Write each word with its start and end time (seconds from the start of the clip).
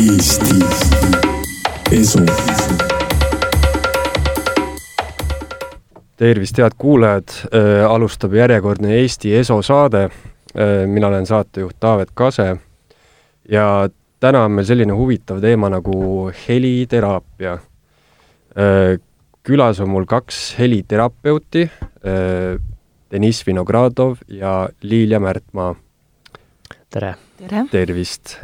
Eesti 0.00 0.56
Esu. 1.92 2.20
tervist, 6.16 6.56
head 6.58 6.72
kuulajad 6.78 7.28
äh,, 7.28 7.84
alustab 7.84 8.32
järjekordne 8.34 8.94
Eesti 8.96 9.34
Eso 9.36 9.58
saade 9.62 10.04
äh,. 10.04 10.86
mina 10.86 11.06
olen 11.06 11.26
saatejuht 11.26 11.76
Taavet 11.80 12.14
Kase 12.14 12.56
ja 13.48 13.88
täna 14.20 14.44
on 14.44 14.56
meil 14.56 14.64
selline 14.64 14.96
huvitav 14.96 15.40
teema 15.44 15.68
nagu 15.68 16.30
heliteraapia 16.48 17.52
äh,. 17.52 18.96
külas 19.42 19.84
on 19.84 19.92
mul 19.92 20.08
kaks 20.08 20.54
heliterapeuti 20.58 21.68
äh,, 21.68 22.56
Deniss 23.12 23.46
Vinogradov 23.46 24.16
ja 24.28 24.68
Liilia 24.80 25.20
Märtmaa. 25.20 25.74
tere! 26.88 27.14
tere! 27.36 27.66
tervist! 27.70 28.38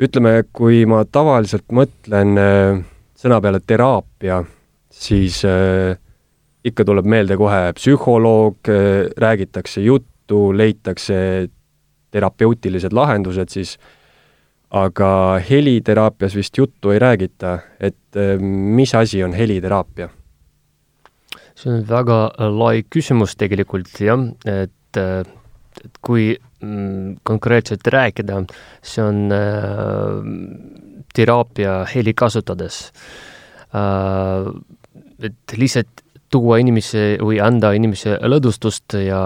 Äh, 0.00 0.04
ütleme, 0.04 0.44
kui 0.52 0.86
ma 0.86 1.04
tavaliselt 1.04 1.68
mõtlen 1.72 2.38
äh, 2.38 2.80
sõna 3.16 3.40
peale 3.40 3.60
teraapia, 3.60 4.44
siis 4.90 5.44
äh, 5.44 5.96
ikka 6.64 6.84
tuleb 6.84 7.06
meelde 7.06 7.36
kohe 7.36 7.72
psühholoog, 7.76 8.68
räägitakse 9.16 9.80
juttu, 9.80 10.52
leitakse 10.52 11.48
terapeutilised 12.10 12.92
lahendused, 12.92 13.48
siis 13.48 13.78
aga 14.70 15.40
heliteraapias 15.48 16.36
vist 16.36 16.58
juttu 16.58 16.90
ei 16.92 16.98
räägita, 17.00 17.58
et 17.80 18.18
mis 18.40 18.92
asi 18.94 19.22
on 19.24 19.32
heliteraapia? 19.32 20.10
see 21.60 21.72
on 21.72 21.82
väga 21.88 22.30
lai 22.56 22.82
küsimus 22.88 23.34
tegelikult 23.36 23.88
jah, 24.00 24.20
et, 24.48 24.96
et 25.00 25.98
kui 26.04 26.36
konkreetselt 27.22 27.86
rääkida, 27.86 28.42
see 28.82 29.04
on 29.04 29.32
äh, 29.32 30.20
teraapia 31.14 31.80
heli 31.94 32.14
kasutades 32.14 32.82
äh,. 33.74 34.50
et 35.20 35.56
lihtsalt 35.56 36.04
tuua 36.30 36.60
inimese 36.62 37.18
või 37.20 37.40
anda 37.42 37.72
inimese 37.76 38.16
lõdvustust 38.22 38.94
ja 39.02 39.22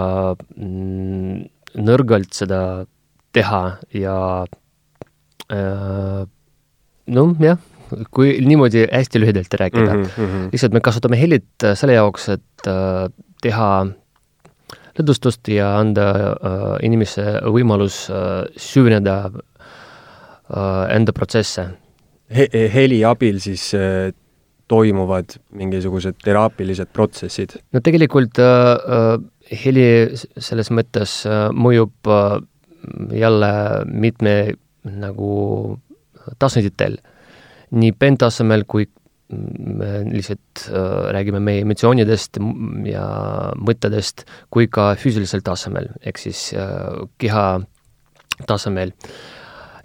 mm, 0.56 1.44
nõrgalt 1.84 2.32
seda 2.34 2.60
teha 3.34 3.62
ja 3.92 4.16
äh, 5.52 6.24
noh, 7.18 7.36
jah 7.42 7.60
kui 8.14 8.38
niimoodi 8.44 8.86
hästi 8.88 9.20
lühidalt 9.20 9.54
rääkida 9.60 9.94
mm, 9.94 10.04
-hmm. 10.04 10.46
lihtsalt 10.52 10.72
me 10.72 10.80
kasutame 10.80 11.20
helit 11.20 11.64
äh, 11.64 11.76
selle 11.76 11.98
jaoks, 11.98 12.28
et 12.28 12.66
äh, 12.66 13.08
teha 13.42 13.86
lõdvustust 14.98 15.48
ja 15.52 15.74
anda 15.78 16.08
äh, 16.14 16.66
inimese 16.86 17.38
võimalus 17.50 18.04
äh, 18.12 18.44
süveneda 18.56 19.16
äh, 19.30 20.84
enda 20.94 21.14
protsesse 21.16 21.70
He. 22.34 22.48
heli 22.72 23.02
abil 23.04 23.40
siis 23.42 23.66
äh, 23.76 24.12
toimuvad 24.68 25.36
mingisugused 25.52 26.20
teraapilised 26.24 26.92
protsessid? 26.92 27.58
no 27.72 27.82
tegelikult 27.84 28.40
äh, 28.42 28.48
äh, 28.96 29.56
heli 29.64 29.86
selles 30.16 30.70
mõttes 30.72 31.22
äh, 31.28 31.48
mõjub 31.52 32.10
äh, 32.10 32.38
jälle 33.16 33.50
mitme 33.88 34.34
nagu 34.84 35.78
tasanditel 36.38 36.98
nii 37.74 37.92
pentasemel 37.98 38.64
kui 38.68 38.86
me 39.32 40.02
lihtsalt 40.04 40.66
äh, 40.68 41.12
räägime 41.16 41.40
meie 41.40 41.62
emotsioonidest 41.64 42.38
ja 42.88 43.06
mõtetest, 43.56 44.26
kui 44.52 44.68
ka 44.72 44.92
füüsilisel 45.00 45.44
tasemel, 45.46 45.88
ehk 46.04 46.20
siis 46.20 46.50
äh, 46.58 47.06
keha 47.18 47.46
tasemel. 48.46 48.92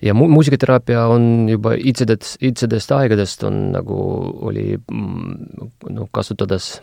ja 0.02 0.14
mu-, 0.14 0.30
muusikateraapia 0.32 1.08
on 1.08 1.48
juba 1.50 1.76
iidsedest, 1.78 2.38
iidsedest 2.44 2.92
aegadest 2.96 3.44
on 3.48 3.72
nagu, 3.76 3.98
oli 4.52 4.76
noh, 4.92 6.12
kasutades 6.12 6.78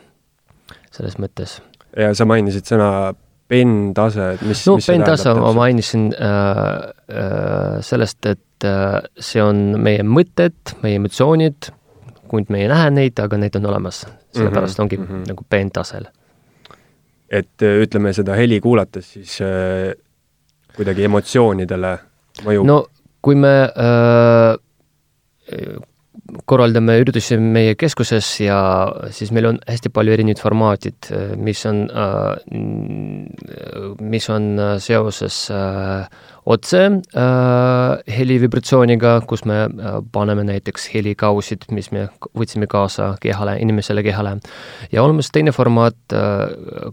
selles 0.90 1.20
mõttes. 1.20 1.60
ja 1.96 2.12
sa 2.14 2.24
mainisid 2.28 2.66
sõna 2.72 2.90
pentase, 3.48 4.32
et 4.36 4.44
mis 4.46 4.62
no 4.66 4.76
pentase 4.82 5.34
ma 5.38 5.52
mainisin 5.56 6.08
äh, 6.14 6.30
äh, 7.10 7.80
sellest, 7.86 8.26
et 8.26 8.66
äh, 8.66 9.00
see 9.18 9.42
on 9.42 9.76
meie 9.82 10.04
mõtted, 10.06 10.76
meie 10.82 10.98
emotsioonid, 11.00 11.70
kuid 12.26 12.50
me 12.52 12.62
ei 12.62 12.68
näe 12.68 12.90
neid, 12.90 13.18
aga 13.22 13.38
neid 13.40 13.56
on 13.56 13.66
olemas. 13.66 14.06
sellepärast 14.32 14.78
mm 14.78 14.82
-hmm, 14.82 14.82
ongi 14.82 14.96
mm 14.96 15.06
-hmm. 15.06 15.28
nagu 15.28 15.46
pentasel. 15.50 16.04
et 17.30 17.62
äh, 17.62 17.82
ütleme, 17.82 18.12
seda 18.12 18.34
heli 18.34 18.60
kuulates 18.60 19.12
siis 19.12 19.40
äh, 19.40 19.94
kuidagi 20.76 21.04
emotsioonidele 21.04 21.98
mõjub? 22.44 22.64
no 22.64 22.86
kui 23.22 23.34
me 23.34 23.62
äh, 23.62 24.58
korraldame 26.48 26.96
üritusi 27.00 27.36
meie 27.40 27.74
keskuses 27.78 28.28
ja 28.42 28.58
siis 29.14 29.32
meil 29.34 29.50
on 29.50 29.58
hästi 29.68 29.90
palju 29.94 30.14
erinevaid 30.14 30.40
formaatid, 30.42 31.08
mis 31.42 31.62
on, 31.68 31.84
mis 34.02 34.28
on 34.32 34.48
seoses 34.82 35.38
otse 36.46 36.82
helivibratsiooniga, 38.18 39.16
kus 39.30 39.46
me 39.48 39.64
paneme 40.12 40.46
näiteks 40.48 40.90
helikausid, 40.94 41.66
mis 41.74 41.90
me 41.94 42.06
võtsime 42.38 42.68
kaasa 42.70 43.14
kehale, 43.22 43.58
inimesele 43.62 44.04
kehale. 44.06 44.36
ja 44.92 45.02
olemas 45.02 45.32
teine 45.34 45.54
formaat, 45.56 45.98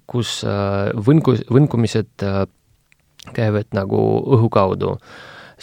kus 0.07 0.41
võngu, 1.09 1.37
võngumised 1.51 2.27
käivad 3.33 3.69
nagu 3.75 4.01
õhu 4.35 4.49
kaudu 4.51 4.97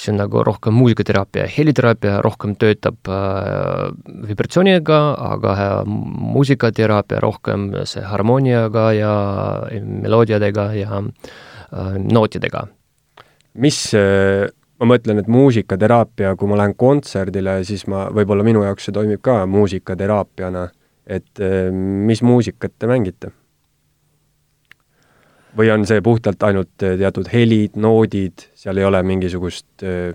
see 0.01 0.13
on 0.15 0.21
nagu 0.23 0.45
rohkem 0.47 0.75
muusikateraapia, 0.77 1.45
heliteraapia 1.53 2.21
rohkem 2.25 2.55
töötab 2.61 3.11
äh, 3.13 3.91
vibratsiooniga, 4.29 5.01
aga 5.35 5.57
muusikateraapia 5.87 7.21
rohkem 7.21 7.71
see 7.89 8.05
harmooniaga 8.05 8.87
ja 8.97 9.13
meloodiadega 9.81 10.71
ja 10.79 11.03
äh, 11.03 11.99
nootidega. 12.01 12.67
mis 13.61 13.83
äh, 13.99 14.49
ma 14.81 14.89
mõtlen, 14.95 15.21
et 15.21 15.29
muusikateraapia, 15.29 16.35
kui 16.41 16.49
ma 16.49 16.61
lähen 16.63 16.77
kontserdile, 16.79 17.61
siis 17.69 17.85
ma, 17.91 18.07
võib-olla 18.15 18.47
minu 18.47 18.65
jaoks 18.65 18.89
see 18.89 18.97
toimib 18.97 19.21
ka 19.25 19.43
muusikateraapiana, 19.51 20.69
et 21.07 21.45
äh, 21.45 21.69
mis 21.73 22.25
muusikat 22.25 22.79
te 22.79 22.89
mängite? 22.91 23.35
Või 25.57 25.71
on 25.75 25.87
see 25.89 26.03
puhtalt 26.05 26.43
ainult 26.47 26.85
eh, 26.87 26.97
teatud 27.01 27.31
helid, 27.33 27.79
noodid, 27.81 28.49
seal 28.59 28.81
ei 28.81 28.87
ole 28.89 29.03
mingisugust 29.07 29.85
eh, 29.87 30.13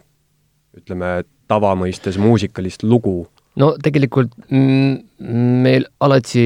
ütleme, 0.77 1.17
tavamõistes 1.51 2.19
muusikalist 2.21 2.85
lugu? 2.85 3.23
no 3.55 3.69
tegelikult 3.79 4.33
meil 4.51 5.85
alati 6.03 6.41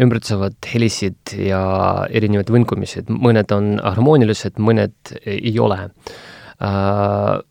ümbritsevad 0.00 0.54
helisid 0.70 1.34
ja 1.36 1.64
erinevad 2.08 2.48
võnkumised, 2.54 3.10
mõned 3.12 3.52
on 3.52 3.74
harmoonilised, 3.84 4.56
mõned 4.64 5.12
ei 5.28 5.52
ole 5.60 5.82
uh, 5.84 7.42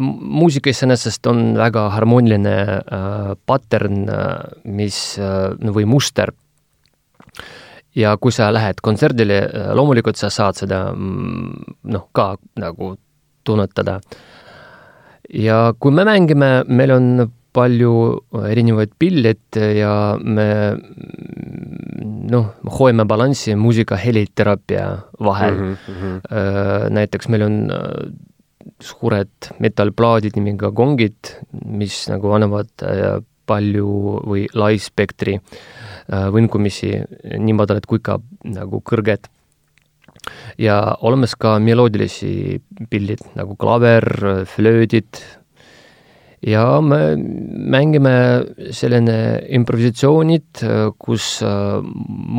muusika 0.00 0.70
iseenesest 0.70 1.26
on 1.30 1.42
väga 1.58 1.88
harmooniline 1.94 2.54
äh, 2.56 3.32
pattern 3.46 4.08
äh,, 4.08 4.38
mis 4.64 5.18
äh, 5.20 5.50
või 5.74 5.86
muster 5.88 6.32
ja 7.98 8.14
kui 8.20 8.34
sa 8.34 8.50
lähed 8.54 8.80
kontserdile, 8.84 9.40
äh, 9.46 9.72
loomulikult 9.76 10.18
sa 10.18 10.30
saad 10.32 10.58
seda 10.62 10.84
mm, 10.92 11.76
noh, 11.90 12.06
ka 12.14 12.34
nagu 12.60 12.94
tunnetada. 13.46 14.00
ja 15.30 15.72
kui 15.78 15.94
me 15.94 16.04
mängime, 16.06 16.50
meil 16.68 16.94
on 16.94 17.10
palju 17.50 17.92
erinevaid 18.46 18.92
pilleid 18.98 19.58
ja 19.74 20.16
me 20.22 20.46
noh, 22.30 22.52
hoiame 22.78 23.06
balanssi 23.10 23.56
muusika 23.58 23.98
heliteraapia 23.98 24.86
vahel 25.18 25.54
mm. 25.54 25.76
-hmm. 25.86 26.90
näiteks 26.94 27.28
meil 27.28 27.42
on 27.42 27.56
äh, 27.70 28.12
suured 28.80 29.50
metallplaadid 29.58 30.36
nimega 30.36 30.70
gongid, 30.70 31.34
mis 31.66 32.06
nagu 32.08 32.32
annavad 32.32 32.70
palju 33.46 34.20
või 34.30 34.46
lai 34.54 34.78
spektri 34.78 35.34
äh, 35.34 35.79
võnkumisi, 36.08 36.94
nii 37.38 37.56
madalad 37.56 37.86
kui 37.86 38.00
ka 38.02 38.18
nagu 38.44 38.82
kõrged. 38.84 39.28
ja 40.58 40.96
olemas 41.00 41.34
ka 41.34 41.58
meloodilisi 41.58 42.60
pillid 42.90 43.22
nagu 43.34 43.56
klaver, 43.56 44.04
flöödid 44.46 45.22
ja 46.44 46.80
me 46.80 47.16
mängime 47.16 48.14
selline 48.72 49.16
improvisatsioonid, 49.48 50.62
kus 50.98 51.40
äh, 51.44 51.80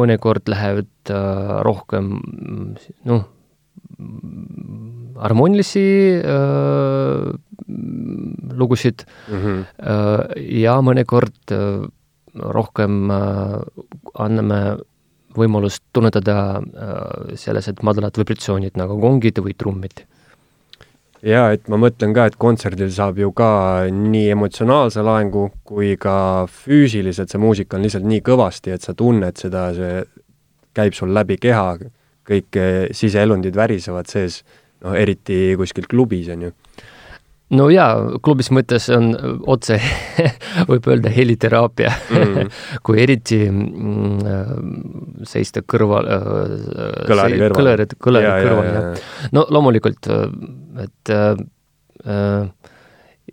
mõnikord 0.02 0.50
lähevad 0.50 1.14
äh, 1.14 1.62
rohkem 1.66 2.16
noh, 3.06 3.26
harmoonilisi 5.22 5.86
äh, 6.18 7.34
lugusid 8.58 9.06
mm 9.30 9.38
-hmm. 9.38 9.66
äh, 9.80 10.22
ja 10.62 10.82
mõnikord 10.82 11.54
äh, 11.54 11.90
rohkem 12.36 13.12
äh, 13.12 13.60
anname 14.20 14.62
võimalust 15.36 15.84
tunnetada 15.96 16.38
äh, 16.60 17.36
sellised 17.40 17.84
madalad 17.88 18.18
vibratsioonid 18.20 18.80
nagu 18.80 18.98
kongid 19.00 19.40
või 19.44 19.56
trummid. 19.58 20.04
jaa, 21.22 21.52
et 21.54 21.68
ma 21.70 21.78
mõtlen 21.78 22.16
ka, 22.16 22.26
et 22.28 22.38
kontserdil 22.42 22.92
saab 22.92 23.20
ju 23.22 23.32
ka 23.32 23.88
nii 23.94 24.32
emotsionaalse 24.36 25.04
laengu 25.06 25.50
kui 25.64 25.96
ka 25.98 26.48
füüsiliselt, 26.50 27.30
see 27.30 27.42
muusika 27.42 27.78
on 27.78 27.86
lihtsalt 27.86 28.08
nii 28.08 28.24
kõvasti, 28.26 28.74
et 28.74 28.82
sa 28.82 28.96
tunned 28.98 29.38
seda, 29.38 29.70
see 29.78 30.02
käib 30.76 30.96
sul 30.98 31.14
läbi 31.14 31.38
keha, 31.38 31.78
kõik 32.28 32.58
siseelundid 32.96 33.56
värisevad 33.56 34.10
sees, 34.10 34.42
noh 34.82 34.96
eriti 34.98 35.54
kuskil 35.60 35.86
klubis, 35.90 36.32
on 36.34 36.48
ju 36.48 36.52
no 37.58 37.68
jaa, 37.72 38.20
klubis 38.24 38.52
mõttes 38.54 38.88
on 38.94 39.12
otse 39.50 39.78
võib 40.70 40.88
öelda 40.92 41.12
heliteraapia 41.14 41.92
mm. 41.92 42.52
kui 42.86 43.02
eriti 43.04 43.42
mm, 43.50 44.18
äh, 44.34 44.56
seista 45.30 45.64
kõrval 45.64 46.10
äh,, 46.10 46.26
kõlari 47.10 47.40
kõrval, 47.42 47.58
kõlari, 47.60 47.88
kõlari 48.08 48.30
ja, 48.30 48.36
kõrval, 48.46 48.72
jah. 48.72 49.08
no 49.36 49.46
loomulikult, 49.50 50.12
et 50.88 51.16
äh, 51.18 51.32
äh 52.08 52.52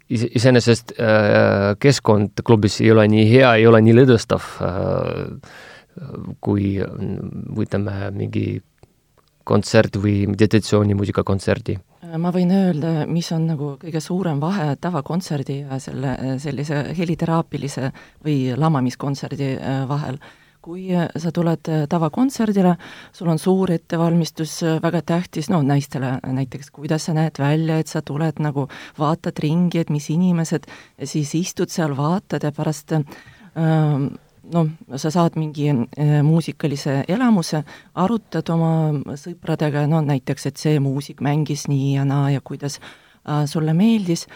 iseenesest 0.09 0.95
äh, 0.97 1.75
keskkond 1.81 2.41
klubis 2.47 2.79
ei 2.81 2.89
ole 2.95 3.03
nii 3.13 3.27
hea, 3.29 3.51
ei 3.61 3.67
ole 3.69 3.81
nii 3.85 3.93
lõdvestav 3.99 4.47
äh, 4.65 5.59
kui 6.41 6.79
ütleme, 6.79 7.97
mingi 8.17 8.47
kontsert 9.49 9.99
või 10.01 10.23
meditatsioonimuusika 10.31 11.25
kontserdi 11.29 11.77
ma 12.17 12.31
võin 12.33 12.53
öelda, 12.55 12.91
mis 13.11 13.29
on 13.35 13.47
nagu 13.51 13.73
kõige 13.81 14.01
suurem 14.03 14.41
vahe 14.41 14.71
tavakontserdi 14.81 15.61
ja 15.65 15.79
selle, 15.83 16.15
sellise 16.41 16.83
heliteraapilise 16.97 17.91
või 18.25 18.55
lamamiskontserdi 18.57 19.55
äh, 19.57 19.81
vahel. 19.89 20.21
kui 20.69 20.91
äh, 20.91 21.07
sa 21.17 21.31
tuled 21.33 21.69
äh, 21.71 21.85
tavakontserdile, 21.89 22.75
sul 23.13 23.29
on 23.29 23.39
suur 23.39 23.71
ettevalmistus, 23.71 24.63
väga 24.83 25.03
tähtis, 25.03 25.49
no 25.51 25.63
naistele 25.63 26.19
näiteks, 26.23 26.71
kuidas 26.71 27.07
sa 27.07 27.15
näed 27.15 27.39
välja, 27.39 27.79
et 27.79 27.89
sa 27.89 28.03
tuled 28.03 28.41
nagu, 28.43 28.69
vaatad 28.99 29.39
ringi, 29.39 29.79
et 29.79 29.91
mis 29.91 30.11
inimesed, 30.11 30.67
siis 31.05 31.35
istud 31.35 31.71
seal, 31.71 31.97
vaatad 31.97 32.45
ja 32.45 32.53
pärast 32.53 32.93
äh, 32.93 33.05
noh, 34.53 34.69
sa 34.97 35.11
saad 35.13 35.37
mingi 35.39 35.69
äh, 35.71 36.19
muusikalise 36.25 37.03
elamuse, 37.09 37.63
arutad 37.99 38.49
oma 38.53 39.15
sõpradega, 39.19 39.87
no 39.91 40.01
näiteks, 40.05 40.49
et 40.51 40.61
see 40.61 40.79
muusik 40.83 41.23
mängis 41.25 41.67
nii 41.71 41.97
ja 41.97 42.07
naa 42.09 42.31
ja 42.35 42.43
kuidas 42.45 42.79
äh, 42.81 43.45
sulle 43.51 43.75
meeldis, 43.77 44.27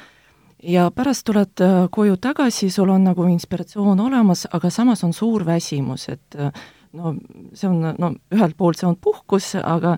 ja 0.62 0.91
pärast 0.94 1.26
tuled 1.29 1.64
äh, 1.64 1.79
koju 1.91 2.19
tagasi, 2.23 2.70
sul 2.70 2.93
on 2.94 3.09
nagu 3.09 3.26
inspiratsioon 3.31 4.00
olemas, 4.00 4.47
aga 4.53 4.70
samas 4.70 5.05
on 5.05 5.17
suur 5.17 5.47
väsimus, 5.47 6.09
et 6.12 6.38
äh, 6.38 6.53
no 6.93 7.14
see 7.55 7.70
on, 7.70 7.94
no 7.99 8.12
ühelt 8.35 8.56
poolt 8.56 8.81
see 8.81 8.88
on 8.88 8.99
puhkus, 9.00 9.55
aga 9.56 9.97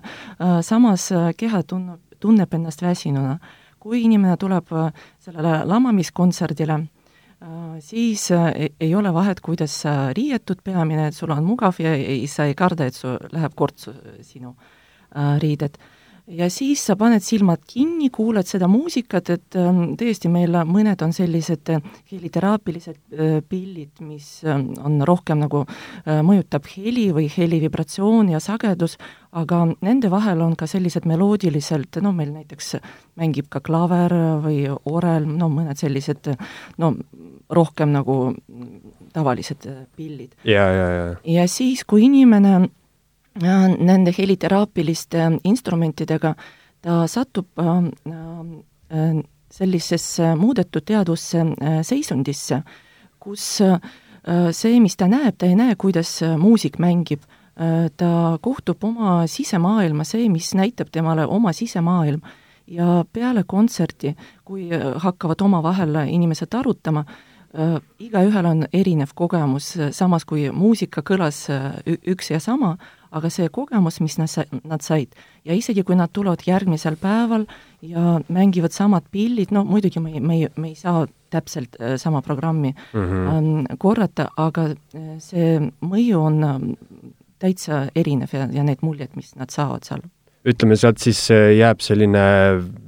samas 0.63 1.09
keha 1.37 1.59
tunneb, 1.67 1.99
tunneb 2.23 2.53
ennast 2.55 2.81
väsinuna. 2.81 3.39
kui 3.85 3.99
inimene 4.01 4.33
tuleb 4.41 4.71
sellele 5.21 5.59
lamamiskontserdile, 5.69 6.79
siis 7.79 8.31
äh, 8.31 8.69
ei 8.79 8.95
ole 8.95 9.13
vahet, 9.13 9.41
kuidas 9.41 9.81
sa 9.81 10.13
riietud, 10.13 10.61
peamine, 10.63 11.07
et 11.07 11.15
sul 11.15 11.31
on 11.31 11.43
mugav 11.43 11.79
ja 11.79 11.93
ei, 11.95 12.27
sa 12.31 12.45
ei 12.45 12.55
karda, 12.55 12.87
et 12.87 12.95
sul 12.95 13.17
läheb 13.31 13.55
kortsu 13.55 13.93
sinu 14.21 14.55
äh, 15.15 15.35
riided 15.41 15.77
ja 16.27 16.47
siis 16.49 16.81
sa 16.87 16.95
paned 16.97 17.23
silmad 17.23 17.61
kinni, 17.69 18.09
kuulad 18.13 18.47
seda 18.49 18.67
muusikat, 18.69 19.29
et 19.35 19.57
ähm, 19.59 19.93
tõesti, 19.99 20.29
meil 20.31 20.55
mõned 20.65 21.01
on 21.05 21.13
sellised 21.13 21.69
äh, 21.73 21.83
heliteraapilised 22.11 22.97
äh, 23.13 23.35
pillid, 23.49 24.01
mis 24.05 24.29
ähm, 24.47 24.71
on 24.81 24.97
rohkem 25.05 25.43
nagu, 25.43 25.65
äh, 26.05 26.21
mõjutab 26.25 26.65
heli 26.75 27.11
või 27.15 27.27
heli 27.31 27.59
vibratsioon 27.61 28.31
ja 28.33 28.41
sagedus, 28.43 28.97
aga 29.35 29.65
nende 29.85 30.09
vahel 30.13 30.41
on 30.41 30.55
ka 30.57 30.67
sellised 30.69 31.05
meloodiliselt, 31.09 31.99
no 32.01 32.13
meil 32.15 32.31
näiteks 32.33 32.77
mängib 33.19 33.49
ka 33.53 33.61
klaver 33.65 34.15
või 34.43 34.63
orel, 34.89 35.27
no 35.29 35.49
mõned 35.51 35.77
sellised 35.77 36.31
no 36.81 36.95
rohkem 37.53 37.91
nagu 37.93 38.33
tavalised 39.13 39.67
pillid. 39.95 40.33
ja, 40.43 40.65
ja, 40.73 40.89
ja. 40.89 41.05
ja 41.37 41.45
siis, 41.51 41.85
kui 41.85 42.07
inimene 42.07 42.65
nende 43.41 44.13
heliteraapiliste 44.17 45.25
instrumentidega 45.43 46.35
ta 46.85 47.07
satub 47.07 47.47
äh, 47.59 47.77
äh, 48.93 49.23
sellisesse 49.51 50.35
muudetud 50.35 50.85
teadvusse 50.85 51.41
äh, 51.41 51.79
seisundisse, 51.81 52.61
kus 53.19 53.45
see, 54.57 54.77
mis 54.81 54.95
ta 54.97 55.05
näeb, 55.09 55.35
ta 55.37 55.45
ei 55.45 55.53
näe, 55.57 55.75
kuidas 55.77 56.17
muusik 56.41 56.79
mängib, 56.81 57.21
ta 57.53 58.07
kohtub 58.41 58.81
oma 58.83 59.19
sisemaailma, 59.29 60.01
see, 60.05 60.25
mis 60.33 60.47
näitab 60.57 60.89
temale 60.93 61.27
oma 61.29 61.53
sisemaailm. 61.53 62.21
ja 62.67 63.05
peale 63.13 63.43
kontserti, 63.45 64.15
kui 64.45 64.69
hakkavad 64.97 65.41
omavahel 65.45 65.93
inimesed 66.09 66.53
arutama, 66.57 67.03
igaühel 68.01 68.45
on 68.49 68.65
erinev 68.73 69.13
kogemus, 69.13 69.75
samas 69.91 70.25
kui 70.25 70.49
muusika 70.49 71.01
kõlas 71.05 71.45
üks 71.85 72.31
ja 72.33 72.39
sama, 72.39 72.77
aga 73.15 73.31
see 73.31 73.49
kogemus, 73.53 74.01
mis 74.03 74.17
nad, 74.19 74.57
nad 74.67 74.83
said, 74.83 75.13
ja 75.47 75.55
isegi 75.55 75.85
kui 75.87 75.95
nad 75.95 76.11
tulevad 76.13 76.43
järgmisel 76.47 76.97
päeval 77.01 77.45
ja 77.85 78.19
mängivad 78.27 78.75
samad 78.75 79.07
pillid, 79.11 79.53
no 79.55 79.63
muidugi 79.67 80.03
me 80.03 80.19
me 80.19 80.49
me 80.55 80.73
ei 80.73 80.75
saa 80.75 81.05
täpselt 81.29 81.79
äh, 81.81 81.95
sama 81.97 82.21
programmi 82.21 82.73
mm 82.93 83.01
-hmm. 83.01 83.77
korrata, 83.77 84.27
aga 84.37 84.65
äh, 84.65 85.15
see 85.19 85.59
mõju 85.81 86.19
on 86.19 86.43
ähm, 86.43 86.69
täitsa 87.39 87.87
erinev 87.95 88.33
ja, 88.33 88.47
ja 88.51 88.63
need 88.63 88.81
muljed, 88.81 89.09
mis 89.15 89.35
nad 89.35 89.49
saavad 89.49 89.83
seal 89.83 90.01
ütleme, 90.45 90.75
sealt 90.77 91.01
siis 91.01 91.19
äh, 91.33 91.55
jääb 91.57 91.81
selline 91.81 92.23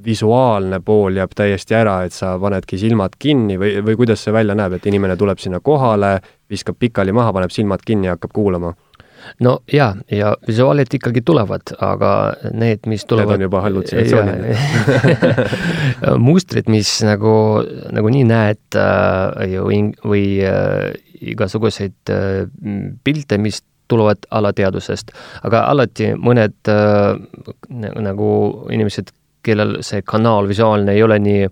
visuaalne 0.05 0.79
pool 0.85 1.17
jääb 1.17 1.33
täiesti 1.35 1.75
ära, 1.75 2.03
et 2.05 2.13
sa 2.13 2.35
panedki 2.39 2.77
silmad 2.77 3.17
kinni 3.19 3.57
või, 3.57 3.79
või 3.85 3.97
kuidas 3.97 4.23
see 4.23 4.33
välja 4.33 4.55
näeb, 4.55 4.77
et 4.77 4.85
inimene 4.85 5.17
tuleb 5.17 5.41
sinna 5.41 5.59
kohale, 5.59 6.19
viskab 6.49 6.77
pikali 6.79 7.11
maha, 7.11 7.33
paneb 7.33 7.53
silmad 7.53 7.81
kinni 7.85 8.07
ja 8.07 8.17
hakkab 8.17 8.35
kuulama? 8.37 8.73
No 9.39 9.59
jaa, 9.73 9.95
ja 10.11 10.35
visuaalid 10.47 10.93
ikkagi 10.93 11.21
tulevad, 11.25 11.73
aga 11.83 12.11
need, 12.53 12.79
mis 12.89 13.05
tulevad 13.05 13.37
Need 13.37 13.41
on 13.41 13.47
juba 13.47 13.61
hallutsinatsioonid 13.65 14.43
mustrid, 16.27 16.69
mis 16.71 16.91
nagu, 17.07 17.33
nagunii 17.95 18.23
näed 18.27 18.79
äh, 18.79 19.47
ju 19.53 19.69
in-, 19.73 19.93
või 20.05 20.25
äh, 20.45 20.93
igasuguseid 21.33 22.13
äh, 22.13 22.47
pilte, 23.03 23.37
mis 23.41 23.63
tulevad 23.87 24.27
alateadusest, 24.31 25.13
aga 25.47 25.63
alati 25.71 26.11
mõned 26.19 26.71
äh, 26.71 27.15
nagu 28.03 28.31
inimesed, 28.73 29.13
kellel 29.47 29.77
see 29.85 30.01
kanaal 30.03 30.47
visuaalne 30.49 30.91
ei 30.97 31.03
ole 31.05 31.19
nii 31.23 31.47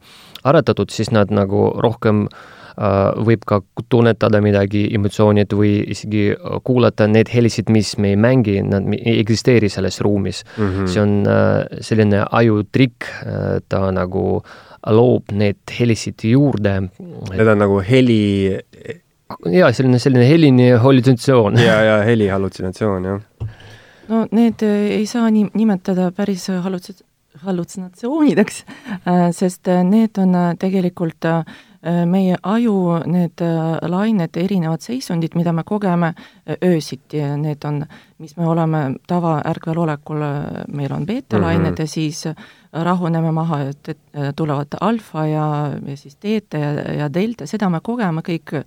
aretatud, 0.46 0.90
siis 0.92 1.14
nad 1.16 1.32
nagu 1.32 1.70
rohkem 1.80 2.26
Äh, 2.28 2.55
võib 2.76 3.46
ka 3.48 3.62
tunnetada 3.90 4.42
midagi, 4.44 4.86
emotsioonid 4.96 5.54
või 5.56 5.78
isegi 5.94 6.28
kuulata 6.68 7.08
neid 7.08 7.32
helisid, 7.32 7.72
mis 7.72 7.94
me 8.02 8.14
ei 8.14 8.20
mängi, 8.20 8.58
nad 8.68 8.88
ei 8.98 9.20
eksisteeri 9.22 9.70
selles 9.72 10.02
ruumis 10.04 10.44
mm. 10.58 10.66
-hmm. 10.66 10.88
see 10.92 11.02
on 11.02 11.14
äh, 11.28 11.80
selline 11.82 12.26
ajutrikk, 12.32 13.08
äh, 13.24 13.46
ta 13.70 13.92
nagu 13.92 14.44
loob 14.86 15.32
need 15.32 15.58
helisid 15.80 16.22
juurde. 16.24 16.76
Need 17.32 17.48
on 17.48 17.58
nagu 17.58 17.80
heli 17.82 18.60
jaa, 19.52 19.72
selline, 19.72 20.00
selline 20.00 20.28
heline 20.30 20.78
hallutsinatsioon. 20.78 21.58
ja, 21.58 21.82
ja 21.84 21.98
helihallutsinatsioon, 22.04 23.04
jah. 23.04 23.50
no 24.08 24.28
need 24.32 24.62
ei 24.68 25.06
saa 25.06 25.32
nii 25.32 25.50
nimetada 25.54 26.12
päris 26.12 26.50
hallutsi-, 26.50 27.06
hallutsinatsioonideks, 27.46 28.66
sest 29.32 29.68
need 29.84 30.18
on 30.22 30.36
tegelikult 30.60 31.26
Äh, 31.26 31.44
meie 32.06 32.38
aju, 32.44 32.76
need 33.06 33.42
äh, 33.46 33.78
lained, 33.90 34.38
erinevad 34.38 34.82
seisundid, 34.82 35.36
mida 35.38 35.54
me 35.54 35.64
kogeme 35.64 36.14
äh, 36.16 36.58
öösiti, 36.66 37.22
need 37.38 37.66
on, 37.66 37.84
mis 38.18 38.38
me 38.38 38.48
oleme 38.50 38.84
tavaärkvel 39.08 39.78
olekul, 39.84 40.26
meil 40.74 40.94
on 40.94 41.06
beetalained 41.06 41.70
mm 41.70 41.76
-hmm. 41.76 41.82
ja 41.82 41.88
siis 41.88 42.24
rahuneme 42.74 43.32
maha, 43.32 43.62
et, 43.62 43.90
et 43.90 44.36
tulevad 44.36 44.68
alfa 44.82 45.28
ja, 45.28 45.72
ja 45.88 45.98
siis 45.98 46.16
teeta 46.16 46.58
ja, 46.58 46.94
ja 46.94 47.14
delta, 47.14 47.48
seda 47.48 47.70
me 47.70 47.80
kogeme 47.84 48.22
kõik 48.22 48.64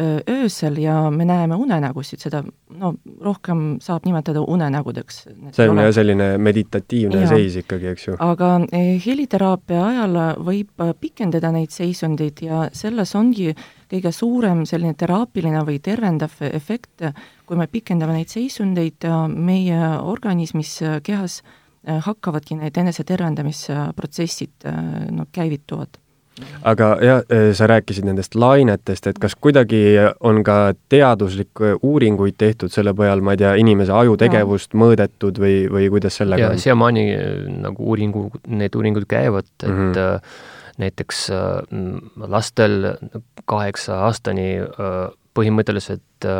öösel 0.00 0.78
ja 0.80 0.94
me 1.10 1.24
näeme 1.28 1.56
unenägusid, 1.60 2.22
seda 2.22 2.42
no 2.78 2.92
rohkem 3.20 3.78
saab 3.82 4.06
nimetada 4.08 4.40
unenägudeks. 4.40 5.22
see 5.52 5.68
on 5.68 5.78
jah 5.78 5.92
selline 5.94 6.38
meditatiivne 6.38 7.24
ja. 7.24 7.28
seis 7.28 7.56
ikkagi, 7.60 7.90
eks 7.92 8.06
ju. 8.08 8.16
aga 8.18 8.52
eh, 8.72 8.96
heliteraapia 9.06 9.84
ajal 9.86 10.18
võib 10.46 10.84
pikendada 11.00 11.52
neid 11.52 11.74
seisundeid 11.74 12.42
ja 12.46 12.68
selles 12.72 13.14
ongi 13.14 13.54
kõige 13.90 14.12
suurem 14.14 14.64
selline 14.66 14.94
teraapiline 14.94 15.64
või 15.66 15.80
tervendav 15.82 16.36
efekt, 16.50 17.02
kui 17.46 17.58
me 17.58 17.66
pikendame 17.66 18.20
neid 18.20 18.30
seisundeid, 18.30 19.08
meie 19.34 19.80
organismis, 19.98 20.76
kehas 21.02 21.40
hakkavadki 22.06 22.60
need 22.60 22.76
enesetervendamisprotsessid 22.76 24.68
no 25.16 25.26
käivituvad 25.32 25.98
aga 26.62 26.90
jah, 27.04 27.22
sa 27.56 27.68
rääkisid 27.70 28.06
nendest 28.08 28.34
lainetest, 28.34 29.06
et 29.10 29.18
kas 29.22 29.36
kuidagi 29.40 29.82
on 30.20 30.42
ka 30.46 30.74
teaduslikke 30.92 31.76
uuringuid 31.86 32.38
tehtud 32.40 32.72
selle 32.72 32.94
põhjal, 32.96 33.24
ma 33.24 33.36
ei 33.36 33.42
tea, 33.42 33.54
inimese 33.62 33.94
ajutegevust 33.96 34.74
ja. 34.74 34.80
mõõdetud 34.84 35.40
või, 35.42 35.56
või 35.72 35.90
kuidas 35.92 36.20
sellega 36.20 36.48
ja, 36.48 36.54
on? 36.54 36.62
siiamaani 36.62 37.06
nagu 37.66 37.90
uuringu, 37.92 38.26
need 38.48 38.76
uuringud 38.76 39.08
käivad, 39.10 39.48
et 39.62 39.68
mm 39.68 39.92
-hmm. 39.92 40.20
näiteks 40.84 41.24
lastel 42.26 42.94
kaheksa 43.44 44.04
aastani 44.06 44.52
põhimõtteliselt 45.34 46.30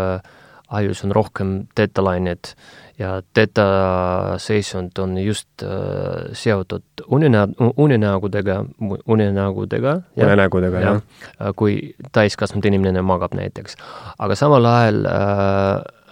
ajus 0.71 1.05
on 1.05 1.13
rohkem 1.13 1.57
tetalainet 1.75 2.55
ja 3.01 3.23
teta-seisund 3.35 4.99
on 4.99 5.19
just 5.19 5.63
äh, 5.63 6.31
seotud 6.33 6.83
unenäo, 7.07 7.47
unenägudega, 7.77 8.65
unenägudega. 9.07 10.01
unenägudega, 10.17 10.81
jah 10.81 11.03
ja,. 11.39 11.53
kui 11.57 11.95
täiskasvanud 12.13 12.65
inimene 12.69 13.03
magab 13.03 13.35
näiteks. 13.35 13.77
aga 14.19 14.35
samal 14.37 14.69
ajal 14.69 15.05
äh, 15.07 15.15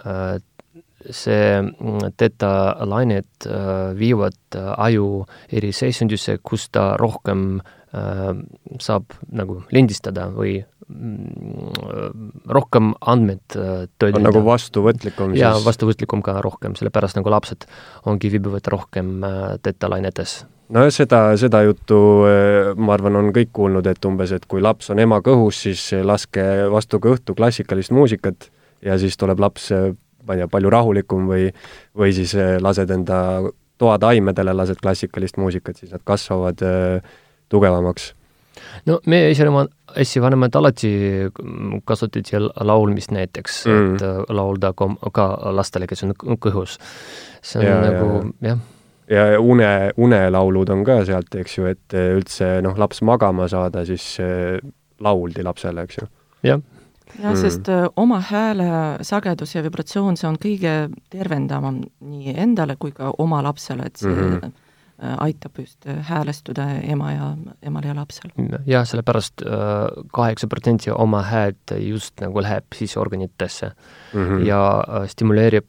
äh, 0.07 0.40
see 1.11 1.62
teta-lained 2.16 3.47
äh, 3.47 3.99
viivad 3.99 4.38
äh, 4.57 4.73
aju 4.88 5.26
eri 5.52 5.73
seisundisse, 5.73 6.38
kus 6.42 6.68
ta 6.73 6.97
rohkem 6.97 7.61
äh, 7.92 8.33
saab 8.80 9.16
nagu 9.28 9.62
lindistada 9.73 10.28
või 10.33 10.59
Mm, 10.61 10.77
rohkem 12.49 12.92
andmed 13.04 13.57
äh, 13.57 13.87
tõlgida. 14.00 14.21
on 14.21 14.25
nagu 14.25 14.40
vastuvõtlikum 14.47 15.35
siis? 15.35 15.42
jaa, 15.42 15.59
vastuvõtlikum 15.64 16.23
ka 16.25 16.38
rohkem, 16.45 16.76
sellepärast 16.78 17.18
nagu 17.18 17.33
lapsed 17.33 17.66
ongi, 18.09 18.30
viibivad 18.33 18.71
rohkem. 18.73 19.18
Äh, 19.21 19.59
no 20.73 20.87
seda, 20.95 21.21
seda 21.40 21.62
juttu 21.66 22.00
äh, 22.28 22.73
ma 22.80 22.97
arvan, 22.97 23.21
on 23.21 23.30
kõik 23.37 23.52
kuulnud, 23.52 23.88
et 23.90 24.09
umbes, 24.09 24.33
et 24.33 24.49
kui 24.49 24.64
laps 24.64 24.88
on 24.95 25.04
ema 25.04 25.21
kõhus, 25.25 25.61
siis 25.68 25.85
laske 26.00 26.45
vastu 26.73 27.02
kõhtu 27.04 27.37
klassikalist 27.37 27.92
muusikat 27.92 28.49
ja 28.85 28.97
siis 29.00 29.21
tuleb 29.21 29.45
laps, 29.45 29.68
ma 30.25 30.37
ei 30.37 30.45
tea, 30.45 30.50
palju 30.50 30.73
rahulikum 30.73 31.28
või, 31.28 31.50
või 31.99 32.14
siis 32.16 32.33
lased 32.64 32.90
enda 32.97 33.42
toataimedele, 33.78 34.57
lased 34.57 34.80
klassikalist 34.80 35.37
muusikat, 35.37 35.76
siis 35.83 35.92
nad 35.92 36.04
kasvavad 36.07 36.64
tugevamaks 37.52 38.14
no 38.87 38.99
meie 39.07 39.31
esivanemad, 39.33 39.71
esivanemad 39.97 40.57
alati 40.61 40.93
kasutati 41.85 42.41
laulmist 42.61 43.12
näiteks 43.15 43.61
mm., 43.67 43.95
et 43.95 44.03
äh, 44.03 44.25
laulda 44.29 44.73
ka, 44.77 45.29
lastele, 45.53 45.87
kes 45.87 46.05
on 46.07 46.17
kõhus. 46.41 46.79
see 47.43 47.62
on 47.62 47.67
ja, 47.67 47.79
nagu 47.85 48.11
jah 48.45 48.59
ja 49.11 49.41
une, 49.41 49.93
unelaulud 49.97 50.69
on 50.69 50.83
ka 50.85 51.00
sealt, 51.09 51.35
eks 51.41 51.59
ju, 51.59 51.69
et 51.71 51.97
äh, 51.97 52.11
üldse 52.19 52.59
noh, 52.65 52.77
laps 52.79 53.00
magama 53.03 53.49
saada, 53.49 53.85
siis 53.88 54.17
äh, 54.21 54.59
lauldi 55.00 55.45
lapsele, 55.45 55.87
eks 55.88 56.00
ju. 56.00 56.09
jah. 56.45 56.62
jah, 57.23 57.37
sest 57.38 57.69
mm. 57.73 57.95
oma 57.97 58.21
hääle 58.31 58.71
sagedus 59.07 59.55
ja 59.55 59.65
vibratsioon, 59.65 60.19
see 60.21 60.29
on 60.29 60.37
kõige 60.41 60.75
tervendavam 61.11 61.83
nii 62.05 62.37
endale 62.37 62.77
kui 62.77 62.93
ka 62.93 63.15
oma 63.19 63.41
lapsele, 63.47 63.88
et 63.88 63.97
see 63.97 64.12
mm 64.12 64.33
-hmm 64.38 64.57
aitab 64.99 65.59
just 65.59 65.87
äh, 65.87 66.00
häälestuda 66.02 66.67
ema 66.83 67.12
ja, 67.12 67.37
emal 67.62 67.85
ja 67.87 67.95
lapsel. 67.95 68.31
jah, 68.67 68.87
sellepärast 68.87 69.43
äh, 69.47 70.05
kaheksa 70.12 70.49
protsenti 70.49 70.90
oma 70.90 71.23
häält 71.23 71.75
just 71.78 72.21
nagu 72.21 72.43
läheb 72.43 72.64
siseorganitesse 72.75 73.71
mm 74.12 74.25
-hmm. 74.26 74.47
ja 74.47 74.85
stimuleerib 75.07 75.67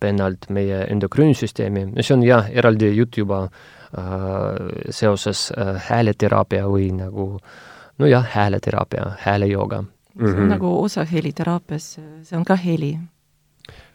pennalt 0.00 0.48
meie 0.48 0.84
endokriinsüsteemi, 0.84 1.86
see 2.00 2.14
on 2.14 2.22
jah, 2.22 2.50
eraldi 2.50 2.96
jutt 2.96 3.16
juba 3.16 3.42
äh, 3.42 3.50
seoses 4.90 5.52
äh, 5.58 5.82
hääleteraapia 5.88 6.68
või 6.68 6.92
nagu 6.92 7.40
nojah, 7.98 8.26
hääleteraapia, 8.30 9.12
häälejooga 9.18 9.82
mm. 9.82 9.88
-hmm. 10.18 10.30
see 10.30 10.42
on 10.42 10.48
nagu 10.48 10.82
osa 10.82 11.04
heliteraapias, 11.04 12.00
see 12.22 12.38
on 12.38 12.44
ka 12.44 12.56
heli. 12.56 12.98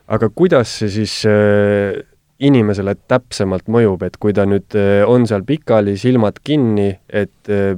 aga 0.08 0.30
kuidas 0.30 0.80
see 0.80 0.90
siis 0.90 1.24
äh 1.26 2.11
inimesele 2.42 2.96
täpsemalt 3.10 3.70
mõjub, 3.72 4.04
et 4.06 4.18
kui 4.22 4.34
ta 4.36 4.48
nüüd 4.50 4.78
äh, 4.78 5.02
on 5.08 5.28
seal 5.30 5.46
pikali, 5.48 5.96
silmad 6.00 6.42
kinni, 6.44 6.90
et 7.08 7.52
äh, 7.52 7.76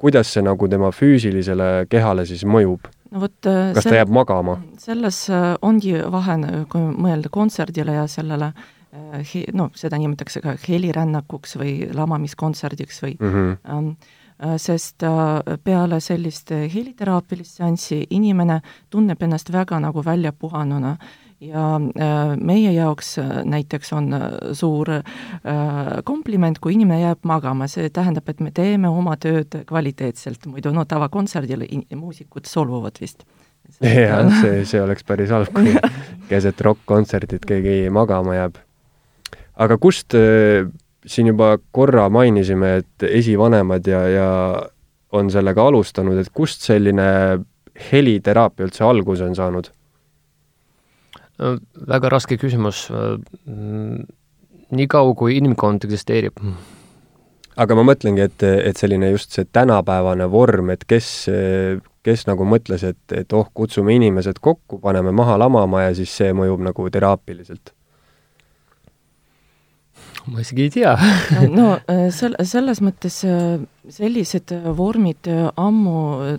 kuidas 0.00 0.32
see 0.34 0.44
nagu 0.44 0.68
tema 0.70 0.92
füüsilisele 0.94 1.86
kehale 1.92 2.26
siis 2.28 2.46
mõjub? 2.48 2.88
no 3.12 3.24
vot 3.26 3.48
äh, 3.48 3.72
kas 3.76 3.84
sel... 3.84 3.92
ta 3.92 4.00
jääb 4.00 4.14
magama? 4.14 4.58
selles 4.80 5.26
ongi 5.62 5.98
vahe, 6.14 6.38
kui 6.72 6.86
mõelda 7.06 7.32
kontserdile 7.32 8.00
ja 8.00 8.06
sellele 8.10 8.52
no 9.56 9.70
seda 9.76 9.96
nimetatakse 9.96 10.42
ka 10.44 10.56
helirännakuks 10.66 11.56
või 11.56 11.76
lamamiskontserdiks 11.96 12.98
või 13.00 13.14
mm 13.16 13.30
-hmm. 13.32 13.94
sest 14.60 15.04
peale 15.64 16.00
sellist 16.00 16.50
heliteraapilist 16.50 17.56
seanssi 17.56 18.02
inimene 18.10 18.60
tunneb 18.90 19.22
ennast 19.22 19.52
väga 19.52 19.80
nagu 19.80 20.04
väljapuhanuna 20.04 20.96
ja 21.42 21.66
äh, 21.76 22.36
meie 22.38 22.72
jaoks 22.72 23.16
äh, 23.18 23.30
näiteks 23.44 23.92
on 23.96 24.12
äh, 24.14 24.26
suur 24.52 24.88
kompliment, 26.04 26.58
kui 26.62 26.76
inimene 26.76 27.00
jääb 27.02 27.26
magama, 27.26 27.66
see 27.70 27.90
tähendab, 27.90 28.28
et 28.30 28.40
me 28.44 28.52
teeme 28.54 28.90
oma 28.90 29.16
tööd 29.20 29.56
kvaliteetselt, 29.66 30.46
muidu 30.50 30.72
no 30.74 30.84
tavakontserdil 30.88 31.64
muusikud 31.98 32.46
solvuvad 32.48 33.00
vist. 33.02 33.24
jah, 33.82 34.28
see, 34.40 34.62
see 34.68 34.82
oleks 34.82 35.06
päris 35.06 35.32
halb, 35.34 35.50
kui 35.54 35.74
keset 36.30 36.60
rokk-kontserdit 36.62 37.46
keegi 37.48 37.90
magama 37.94 38.36
jääb. 38.38 38.60
aga 39.66 39.78
kust, 39.82 40.14
siin 41.06 41.32
juba 41.32 41.56
korra 41.70 42.08
mainisime, 42.12 42.76
et 42.82 43.08
esivanemad 43.08 43.86
ja, 43.86 44.02
ja 44.08 44.30
on 45.12 45.30
sellega 45.30 45.66
alustanud, 45.68 46.18
et 46.18 46.30
kust 46.34 46.62
selline 46.66 47.06
heliteraapia 47.90 48.68
üldse 48.68 48.84
alguse 48.86 49.26
on 49.26 49.38
saanud? 49.38 49.72
Väga 51.88 52.12
raske 52.12 52.38
küsimus. 52.40 52.86
nii 54.72 54.86
kaua, 54.88 55.14
kui 55.14 55.36
inimkond 55.36 55.84
eksisteerib. 55.84 56.40
aga 57.56 57.76
ma 57.76 57.84
mõtlengi, 57.84 58.24
et, 58.24 58.42
et 58.42 58.76
selline 58.76 59.10
just 59.10 59.36
see 59.36 59.44
tänapäevane 59.44 60.30
vorm, 60.30 60.70
et 60.72 60.84
kes, 60.88 61.28
kes 62.02 62.26
nagu 62.26 62.46
mõtles, 62.48 62.84
et, 62.88 63.02
et 63.12 63.32
oh, 63.36 63.50
kutsume 63.54 63.94
inimesed 63.98 64.40
kokku, 64.40 64.80
paneme 64.80 65.12
maha 65.12 65.38
lamama 65.38 65.86
ja 65.88 65.94
siis 65.94 66.16
see 66.16 66.32
mõjub 66.36 66.64
nagu 66.64 66.88
teraapiliselt 66.90 67.74
ma 70.30 70.40
isegi 70.42 70.62
ei 70.62 70.70
tea. 70.70 70.92
No 71.58 71.72
äh, 71.90 72.08
sel-, 72.14 72.36
selles 72.46 72.80
mõttes 72.84 73.20
äh, 73.26 73.62
sellised 73.90 74.52
vormid 74.76 75.28
äh, 75.30 75.48
ammu, 75.58 75.96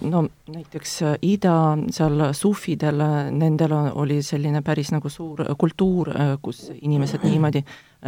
no 0.08 0.24
näiteks 0.54 0.96
ida 1.26 1.56
seal 1.94 2.28
sufidel, 2.38 3.04
nendel 3.36 3.76
oli 3.92 4.22
selline 4.24 4.64
päris 4.66 4.94
nagu 4.96 5.12
suur 5.12 5.46
kultuur, 5.60 6.14
kus 6.44 6.66
inimesed 6.80 7.24
niimoodi 7.28 7.64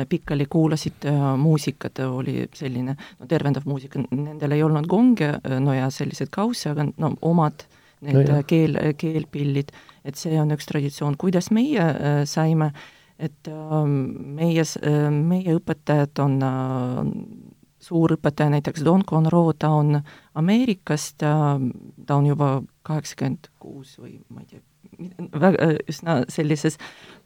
pikali 0.09 0.47
kuulasid 0.51 1.07
muusikat, 1.39 2.03
oli 2.07 2.43
selline 2.55 2.95
no 2.95 3.29
tervendav 3.31 3.67
muusika, 3.67 4.01
nendel 4.11 4.55
ei 4.55 4.63
olnud 4.63 4.87
gonge, 4.91 5.31
no 5.63 5.75
ja 5.75 5.87
selliseid 5.91 6.31
kausse, 6.31 6.73
aga 6.73 6.87
no 6.91 7.13
omad 7.23 7.67
need 8.05 8.27
no, 8.29 8.41
keel, 8.47 8.75
keelpillid, 8.99 9.71
et 10.05 10.19
see 10.19 10.35
on 10.39 10.51
üks 10.53 10.67
traditsioon, 10.69 11.15
kuidas 11.19 11.47
meie 11.55 11.87
saime 12.29 12.69
äh, 12.73 12.91
et 13.19 13.47
ähm, 13.47 14.35
meie, 14.35 14.61
äh, 14.61 15.09
meie 15.11 15.55
õpetajad 15.57 16.19
on, 16.23 16.37
äh, 16.43 17.01
suur 17.85 18.15
õpetaja 18.15 18.51
näiteks 18.51 18.83
Don 18.85 19.05
Conroe, 19.07 19.53
ta 19.59 19.69
on 19.77 19.99
Ameerikast, 20.35 21.19
ta 21.21 22.15
on 22.17 22.25
juba 22.25 22.49
kaheksakümmend 22.87 23.51
kuus 23.61 23.99
või 24.01 24.17
ma 24.33 24.41
ei 24.41 24.47
tea, 24.49 24.63
väga, 25.39 25.67
üsna 25.91 26.15
sellises 26.31 26.79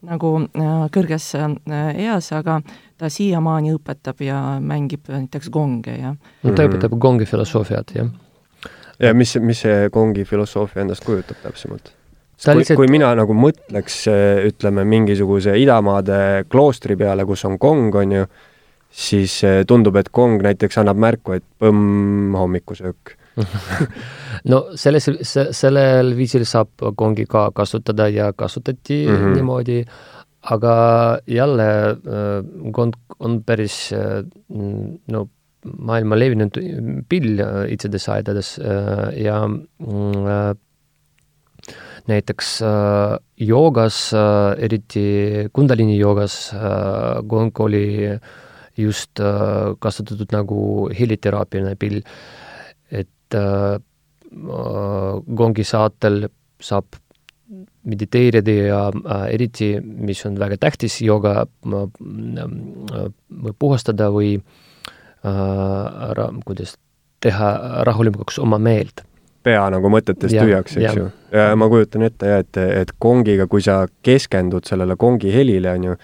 nagu 0.05 0.33
äh, 0.43 0.87
kõrges 0.93 1.31
eas, 1.35 2.31
aga 2.35 2.59
ta 2.99 3.09
siiamaani 3.13 3.73
õpetab 3.77 4.21
ja 4.25 4.41
mängib 4.61 5.09
näiteks 5.09 5.49
gonge 5.53 5.95
ja 5.95 6.15
no 6.15 6.55
ta 6.55 6.67
õpetab 6.67 6.97
gongi 6.99 7.29
filosoofiat, 7.29 7.95
jah. 7.95 8.11
ja 8.99 9.15
mis, 9.15 9.37
mis 9.41 9.63
see 9.65 9.87
gongi 9.93 10.27
filosoofia 10.27 10.83
endast 10.83 11.07
kujutab 11.07 11.39
täpsemalt? 11.45 11.95
Kui 12.45 12.61
lihtsalt..., 12.61 12.79
kui 12.79 12.91
mina 12.91 13.11
nagu 13.19 13.35
mõtleks, 13.35 14.03
ütleme, 14.49 14.85
mingisuguse 14.87 15.57
idamaade 15.59 16.45
kloostri 16.49 16.95
peale, 16.99 17.25
kus 17.27 17.45
on 17.49 17.57
kong, 17.61 17.95
on 17.99 18.15
ju, 18.19 18.29
siis 18.89 19.39
eh, 19.45 19.63
tundub, 19.69 19.97
et 19.99 20.09
kong 20.13 20.41
näiteks 20.43 20.81
annab 20.81 20.99
märku, 21.01 21.37
et 21.37 21.45
põmm, 21.61 22.35
hommikusöök 22.37 23.15
no 24.51 24.63
selles, 24.75 25.05
sellel 25.55 26.09
viisil 26.17 26.43
saab 26.49 26.89
kongi 26.99 27.23
ka 27.29 27.45
kasutada 27.55 28.09
ja 28.11 28.33
kasutati 28.35 29.05
mm 29.07 29.15
-hmm. 29.15 29.35
niimoodi, 29.37 29.85
aga 30.41 31.19
jälle 31.27 31.69
eh, 31.89 32.89
on 33.19 33.43
päris 33.43 33.93
eh, 33.93 34.23
no 35.07 35.29
maailma 35.77 36.15
levinud 36.19 36.55
pill 37.09 37.39
itsedes 37.67 38.09
aedades 38.09 38.59
ja 39.15 39.47
mm, 39.47 40.55
näiteks 42.09 42.59
äh, 42.65 43.15
joogas 43.37 44.09
äh,, 44.13 44.57
eriti 44.65 45.05
Kundalini 45.53 45.97
joogas 45.99 46.51
äh, 46.53 47.21
gong 47.27 47.53
oli 47.59 47.85
just 48.77 49.19
äh, 49.19 49.75
kasutatud 49.79 50.33
nagu 50.35 50.89
heliteraapiline 50.95 51.75
pill 51.79 52.01
et 52.89 53.37
gongi 55.37 55.63
saatel 55.63 56.23
saab 56.59 56.97
mediteerida 57.83 58.51
ja 58.51 58.81
äh, 58.89 59.25
eriti, 59.33 59.71
mis 59.81 60.25
on 60.25 60.37
väga 60.39 60.57
tähtis, 60.61 60.99
jooga 61.01 61.45
äh, 61.45 63.07
puhastada 63.59 64.09
või 64.13 64.35
äh, 65.25 66.25
kuidas 66.45 66.75
teha 67.23 67.83
rahulikuks 67.87 68.39
oma 68.39 68.59
meelt. 68.61 69.03
Pea 69.43 69.63
nagu 69.71 69.91
mõtetest 69.91 70.35
tühjaks, 70.35 70.77
eks 70.79 70.99
ju. 70.99 71.07
ja 71.35 71.49
ma 71.59 71.69
kujutan 71.71 72.05
ette 72.07 72.33
jah, 72.33 72.43
et, 72.45 72.61
et 72.83 72.93
kongiga, 72.99 73.47
kui 73.51 73.63
sa 73.65 73.81
keskendud 74.05 74.67
sellele 74.67 74.97
kongi 74.99 75.33
helile, 75.33 75.73
on 75.77 75.89
ju, 75.91 75.97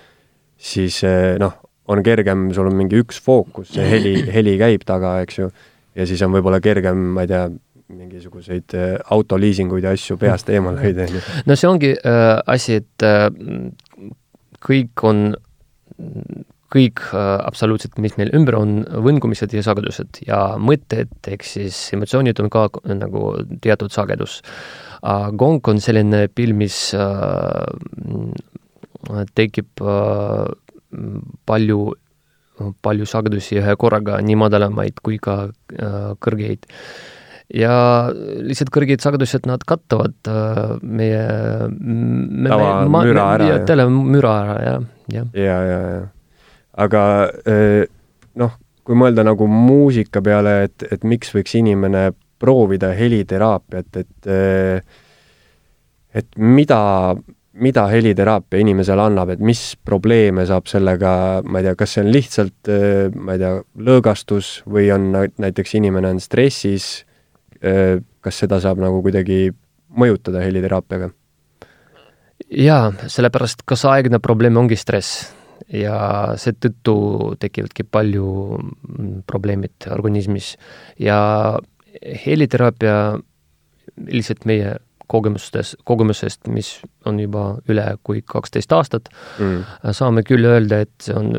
siis 0.71 1.01
noh, 1.41 1.59
on 1.91 2.01
kergem, 2.05 2.49
sul 2.55 2.69
on 2.71 2.77
mingi 2.77 2.99
üks 3.03 3.19
fookus, 3.21 3.73
see 3.75 3.85
heli, 3.89 4.15
heli 4.37 4.57
käib 4.61 4.87
taga, 4.87 5.19
eks 5.25 5.43
ju, 5.43 5.51
ja 5.95 6.07
siis 6.09 6.23
on 6.25 6.33
võib-olla 6.35 6.61
kergem, 6.63 7.07
ma 7.15 7.25
ei 7.25 7.31
tea, 7.31 7.45
mingisuguseid 7.87 8.73
äh, 8.73 8.95
autoliisinguid 9.13 9.85
ja 9.85 9.93
asju 9.95 10.17
peast 10.21 10.49
eemale 10.53 10.81
hoida, 10.81 11.05
on 11.05 11.19
ju. 11.19 11.23
no 11.45 11.57
see 11.59 11.69
ongi 11.69 11.91
äh, 11.95 12.31
asi, 12.51 12.79
et 12.81 13.05
äh, 13.05 13.27
kõik 14.65 15.05
on, 15.05 15.27
kõik 16.75 17.01
äh, 17.11 17.31
absoluutselt, 17.47 17.97
mis 18.03 18.17
meil 18.19 18.33
ümber 18.37 18.59
on, 18.59 18.77
võngumised 19.05 19.53
ja 19.55 19.63
sagedused 19.65 20.21
ja 20.27 20.41
mõtted, 20.61 21.11
ehk 21.31 21.45
siis 21.47 21.77
emotsioonid 21.95 22.41
on 22.43 22.51
ka 22.53 22.67
nagu 22.91 23.31
teatud 23.63 23.93
sagedus 23.95 24.41
äh,. 25.01 25.29
gong 25.33 25.65
on 25.71 25.81
selline 25.83 26.25
pill, 26.35 26.55
mis 26.57 26.93
äh, 26.97 27.65
tekib 29.37 29.83
palju 31.45 31.79
palju 32.81 33.05
sagedusi 33.05 33.59
ühe 33.59 33.73
korraga, 33.77 34.21
nii 34.23 34.37
madalamaid 34.39 35.01
kui 35.03 35.19
ka 35.21 35.49
kõrgeid 36.23 36.63
ja 37.53 37.75
lihtsalt 38.11 38.71
kõrged 38.73 39.03
sagedused, 39.03 39.45
nad 39.49 39.63
kattavad 39.67 40.15
äh, 40.29 40.75
meie 40.81 41.23
me, 41.69 42.49
tava 42.49 42.69
me, 42.87 43.05
müra 43.09 43.27
ära, 43.35 43.49
tele 43.67 43.87
müra 43.91 44.35
ära, 44.41 44.57
jah, 44.63 44.85
jah. 45.13 45.31
ja, 45.37 45.57
ja, 45.69 45.79
ja. 45.93 46.03
Aga 46.81 47.03
äh, 47.47 47.85
noh, 48.39 48.57
kui 48.85 48.97
mõelda 48.99 49.25
nagu 49.25 49.47
muusika 49.49 50.21
peale, 50.21 50.57
et, 50.67 50.85
et 50.91 51.07
miks 51.07 51.33
võiks 51.35 51.55
inimene 51.57 52.09
proovida 52.41 52.91
heliteraapiat, 52.97 54.01
et 54.03 54.29
äh, 54.29 55.01
et 56.15 56.37
mida, 56.39 56.79
mida 57.59 57.85
heliteraapia 57.91 58.61
inimesele 58.63 59.03
annab, 59.03 59.33
et 59.33 59.41
mis 59.43 59.61
probleeme 59.83 60.45
saab 60.47 60.69
sellega, 60.71 61.41
ma 61.43 61.59
ei 61.59 61.67
tea, 61.67 61.75
kas 61.79 61.95
see 61.95 62.05
on 62.05 62.11
lihtsalt, 62.13 62.71
ma 63.19 63.35
ei 63.35 63.41
tea, 63.41 63.51
lõõgastus 63.89 64.51
või 64.63 64.87
on 64.95 65.09
näiteks 65.11 65.75
inimene 65.75 66.13
on 66.15 66.23
stressis, 66.23 67.03
kas 67.59 68.39
seda 68.39 68.61
saab 68.63 68.79
nagu 68.79 69.01
kuidagi 69.03 69.49
mõjutada 69.95 70.43
heliteraapiaga? 70.45 71.11
jaa, 72.45 72.91
sellepärast 73.11 73.63
kaasaegne 73.67 74.19
probleem 74.23 74.55
ongi 74.59 74.77
stress 74.79 75.25
ja 75.73 75.97
seetõttu 76.39 77.35
tekivadki 77.41 77.85
palju 77.89 78.27
mm, 78.57 79.21
probleemid 79.29 79.87
organismis. 79.95 80.55
Ja 80.99 81.57
heliteraapia 82.25 82.97
lihtsalt 84.11 84.45
meie 84.45 84.75
kogemustes, 85.07 85.75
kogemusest, 85.85 86.47
mis 86.49 86.69
on 87.05 87.19
juba 87.21 87.43
üle 87.69 87.85
kui 88.05 88.21
kaksteist 88.25 88.73
aastat 88.73 89.11
mm., 89.37 89.91
saame 89.95 90.23
küll 90.25 90.47
öelda, 90.49 90.81
et 90.85 90.93
see 91.05 91.15
on 91.17 91.31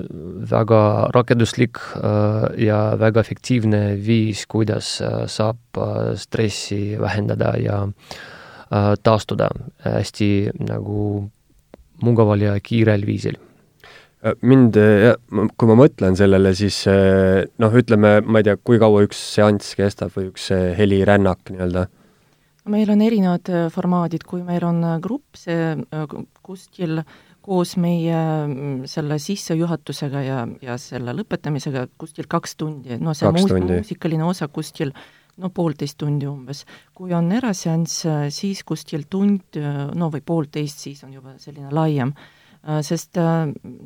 väga 0.51 0.81
rakenduslik 1.15 1.81
äh, 1.99 2.47
ja 2.67 2.81
väga 3.01 3.25
efektiivne 3.27 3.83
viis, 4.07 4.45
kuidas 4.51 4.97
äh, 5.03 5.25
saab 5.31 5.81
äh, 5.83 6.15
stressi 6.19 6.97
vähendada 7.01 7.57
ja 7.61 7.85
taastuda. 8.67 9.47
Hästi 9.85 10.29
nagu 10.67 11.21
mugaval 12.03 12.41
ja 12.43 12.57
kiirel 12.59 13.05
viisil 13.07 13.37
mind, 14.43 14.79
kui 15.57 15.69
ma 15.69 15.77
mõtlen 15.79 16.17
sellele, 16.19 16.55
siis 16.57 16.81
noh, 16.87 17.77
ütleme, 17.79 18.19
ma 18.25 18.41
ei 18.41 18.49
tea, 18.49 18.57
kui 18.57 18.81
kaua 18.83 19.05
üks 19.07 19.21
seanss 19.37 19.77
kestab 19.79 20.15
või 20.17 20.31
üks 20.33 20.49
helirännak 20.79 21.53
nii-öelda 21.53 21.87
meil 22.71 22.91
on 22.91 23.03
erinevad 23.05 23.51
äh, 23.51 23.67
formaadid, 23.73 24.27
kui 24.27 24.43
meil 24.47 24.65
on 24.67 24.83
äh, 24.85 24.99
grupp, 25.03 25.39
see 25.39 25.73
äh, 25.77 26.17
kuskil 26.47 27.03
koos 27.47 27.77
meie 27.79 28.17
mm, 28.17 28.89
selle 28.91 29.21
sissejuhatusega 29.23 30.23
ja, 30.27 30.41
ja 30.65 30.79
selle 30.83 31.15
lõpetamisega 31.15 31.87
kuskil 31.99 32.27
kaks 32.31 32.57
tundi, 32.59 32.99
no 32.99 33.15
see 33.15 33.31
muus, 33.35 33.55
muusikaline 33.55 34.27
osa 34.27 34.49
kuskil 34.51 34.91
no 35.37 35.53
poolteist 35.55 35.99
tundi 36.01 36.27
umbes. 36.27 36.65
kui 36.97 37.13
on 37.15 37.29
eraseanss, 37.37 38.07
siis 38.35 38.65
kuskil 38.67 39.05
tund, 39.11 39.59
no 39.95 40.09
või 40.11 40.25
poolteist, 40.25 40.81
siis 40.81 41.05
on 41.05 41.13
juba 41.13 41.37
selline 41.39 41.69
laiem. 41.77 42.15
Sest 42.83 43.19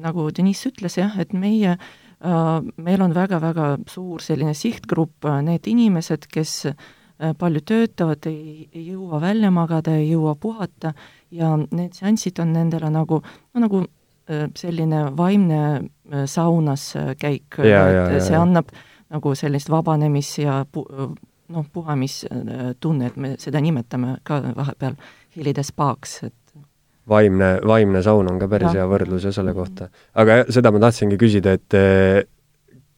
nagu 0.01 0.31
Deniss 0.33 0.65
ütles 0.71 0.95
jah, 0.97 1.13
et 1.21 1.35
meie, 1.37 1.75
meil 2.21 3.03
on 3.05 3.13
väga-väga 3.13 3.67
suur 3.91 4.25
selline 4.25 4.55
sihtgrupp, 4.57 5.29
need 5.45 5.69
inimesed, 5.69 6.25
kes 6.33 6.55
äh, 6.71 6.89
Äh, 7.21 7.35
palju 7.37 7.61
töötavad, 7.61 8.25
ei, 8.31 8.69
ei 8.73 8.87
jõua 8.95 9.19
välja 9.21 9.51
magada, 9.53 9.93
ei 9.93 10.07
jõua 10.09 10.33
puhata 10.41 10.95
ja 11.37 11.51
need 11.61 11.93
seansid 11.93 12.39
on 12.41 12.55
nendele 12.55 12.89
nagu, 12.95 13.19
no 13.21 13.61
nagu 13.61 13.83
äh, 13.85 14.47
selline 14.57 15.03
vaimne 15.19 15.59
äh, 15.61 16.23
saunas 16.25 16.87
käik, 17.21 17.59
et 17.61 18.23
see 18.25 18.39
annab 18.39 18.73
nagu 19.13 19.35
sellist 19.37 19.69
vabanemis- 19.69 20.39
ja 20.41 20.63
pu-, 20.65 20.87
noh, 21.53 21.67
puhamistunne, 21.75 23.13
et 23.13 23.21
me 23.21 23.35
seda 23.43 23.61
nimetame 23.61 24.17
ka 24.25 24.41
vahepeal 24.57 24.97
helide 25.37 25.67
spaaks, 25.67 26.23
et 26.31 26.40
vaimne, 27.11 27.57
vaimne 27.67 28.03
saun 28.07 28.29
on 28.31 28.39
ka 28.39 28.49
päris 28.49 28.71
ja. 28.71 28.83
hea 28.83 28.91
võrdlus 28.91 29.27
ja 29.27 29.33
selle 29.35 29.55
kohta. 29.57 29.91
aga 30.15 30.45
seda 30.49 30.71
ma 30.71 30.83
tahtsingi 30.87 31.19
küsida, 31.21 31.57
et 31.59 31.79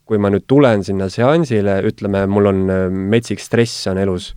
kui 0.08 0.20
ma 0.20 0.28
nüüd 0.32 0.44
tulen 0.50 0.82
sinna 0.84 1.08
seansile, 1.12 1.78
ütleme, 1.88 2.26
mul 2.30 2.50
on 2.50 2.62
äh, 2.68 2.86
metsik 2.90 3.40
stress 3.42 3.86
on 3.90 4.00
elus, 4.02 4.32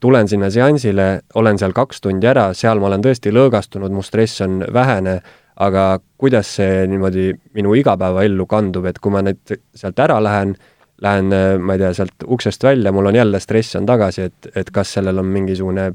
tulen 0.00 0.28
sinna 0.30 0.50
seansile, 0.52 1.08
olen 1.36 1.58
seal 1.60 1.74
kaks 1.76 2.04
tundi 2.04 2.28
ära, 2.30 2.50
seal 2.56 2.80
ma 2.80 2.88
olen 2.90 3.04
tõesti 3.04 3.32
lõõgastunud, 3.34 3.92
mu 3.92 4.04
stress 4.06 4.44
on 4.46 4.60
vähene, 4.72 5.18
aga 5.60 5.86
kuidas 6.20 6.54
see 6.60 6.84
niimoodi 6.88 7.32
minu 7.56 7.74
igapäevaellu 7.76 8.46
kandub, 8.48 8.86
et 8.88 9.00
kui 9.02 9.12
ma 9.12 9.24
nüüd 9.26 9.56
sealt 9.76 9.98
ära 10.00 10.20
lähen, 10.22 10.54
lähen, 11.02 11.32
äh, 11.34 11.54
ma 11.58 11.76
ei 11.76 11.82
tea, 11.82 11.94
sealt 11.96 12.28
uksest 12.28 12.68
välja, 12.68 12.92
mul 12.92 13.10
on 13.10 13.18
jälle 13.18 13.40
stress 13.40 13.80
on 13.80 13.88
tagasi, 13.88 14.28
et, 14.30 14.52
et 14.54 14.70
kas 14.74 14.94
sellel 14.98 15.18
on 15.24 15.32
mingisugune, 15.32 15.90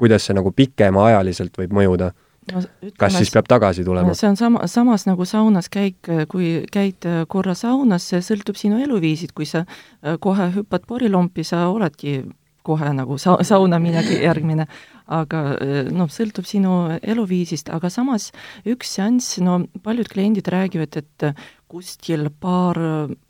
kuidas 0.00 0.26
see 0.26 0.36
nagu 0.36 0.52
pikemaajaliselt 0.56 1.56
võib 1.60 1.72
mõjuda 1.76 2.10
no, 2.48 2.62
ütleme, 2.80 2.96
kas 2.98 3.16
siis 3.18 3.32
peab 3.34 3.48
tagasi 3.50 3.84
tulema? 3.86 4.14
see 4.16 4.30
on 4.30 4.38
sama, 4.40 4.66
samas 4.70 5.06
nagu 5.08 5.26
saunas 5.28 5.70
käik, 5.72 5.98
kui 6.30 6.52
käid 6.72 7.06
korra 7.30 7.54
saunas, 7.58 8.08
see 8.12 8.22
sõltub 8.24 8.58
sinu 8.60 8.80
eluviisid, 8.84 9.34
kui 9.36 9.48
sa 9.48 9.64
äh, 9.64 10.16
kohe 10.22 10.50
hüppad 10.56 10.86
porilompi, 10.88 11.44
sa 11.46 11.66
oledki 11.70 12.20
kohe 12.66 12.90
nagu 12.96 13.16
sa-, 13.20 13.40
sauna 13.46 13.80
minegi 13.82 14.20
järgmine, 14.20 14.66
aga 15.20 15.44
äh, 15.54 15.78
noh, 15.92 16.10
sõltub 16.12 16.48
sinu 16.48 16.98
eluviisist, 17.00 17.72
aga 17.72 17.92
samas 17.92 18.30
üks 18.68 18.96
seanss, 18.98 19.38
no 19.44 19.60
paljud 19.84 20.10
kliendid 20.10 20.50
räägivad, 20.52 21.00
et 21.00 21.30
kuskil 21.70 22.28
paar, 22.42 22.78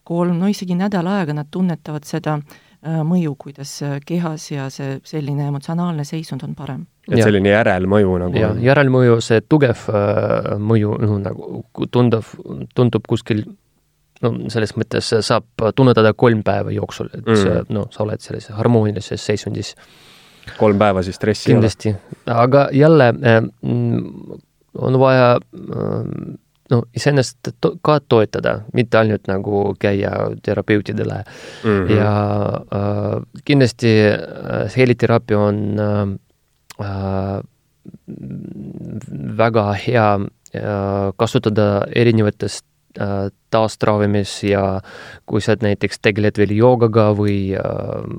kolm, 0.08 0.38
no 0.40 0.48
isegi 0.48 0.78
nädal 0.78 1.10
aega 1.10 1.36
nad 1.36 1.50
tunnetavad 1.52 2.06
seda 2.08 2.38
äh, 2.40 2.58
mõju, 2.80 3.34
kuidas 3.36 3.74
kehas 4.06 4.46
ja 4.50 4.68
see 4.72 4.98
selline 5.04 5.50
emotsionaalne 5.50 6.04
seisund 6.08 6.44
on 6.46 6.54
parem. 6.56 6.86
Et 7.10 7.20
selline 7.20 7.50
järelmõju 7.52 8.18
nagu 8.22 8.38
ja 8.38 8.52
järelmõju, 8.62 9.18
see 9.24 9.42
tugev 9.44 9.82
äh, 9.92 10.54
mõju 10.60 10.94
noh, 11.02 11.16
nagu 11.24 11.64
tundub, 11.92 12.28
tundub 12.76 13.08
kuskil 13.10 13.44
no 14.24 14.32
selles 14.52 14.74
mõttes 14.76 15.10
saab 15.26 15.66
tunnetada 15.76 16.12
kolm 16.18 16.44
päeva 16.46 16.72
jooksul, 16.74 17.10
et 17.16 17.26
mm. 17.26 17.72
noh, 17.74 17.88
sa 17.92 18.04
oled 18.04 18.22
sellises 18.22 18.54
harmoonilises 18.56 19.24
seisundis. 19.26 19.74
kolm 20.58 20.78
päeva 20.78 21.02
siis 21.02 21.16
stressi 21.16 21.52
kindlasti, 21.52 21.94
aga 22.26 22.68
jälle 22.72 23.08
äh, 23.08 23.42
on 24.74 25.00
vaja 25.00 25.32
äh, 25.36 26.38
no 26.70 26.82
iseennast 26.96 27.52
to 27.60 27.74
ka 27.82 28.00
toetada, 28.00 28.60
mitte 28.72 28.98
ainult 28.98 29.26
nagu 29.26 29.74
käia 29.78 30.10
terapeutidele 30.42 31.24
mm 31.24 31.70
-hmm. 31.70 31.90
ja 31.96 32.12
äh, 32.78 33.22
kindlasti 33.44 33.98
äh, 34.08 34.76
heliteraapia 34.76 35.38
on 35.38 35.78
äh, 35.78 36.18
Äh, 36.80 37.40
väga 39.40 39.72
hea 39.72 40.08
äh, 40.54 41.12
kasutada 41.16 41.86
erinevates 41.96 42.60
äh, 42.98 43.30
taastravimis 43.50 44.32
ja 44.44 44.62
kui 45.26 45.42
sa 45.44 45.56
näiteks 45.60 46.00
tegeled 46.02 46.38
veel 46.40 46.54
joogaga 46.56 47.10
või 47.16 47.56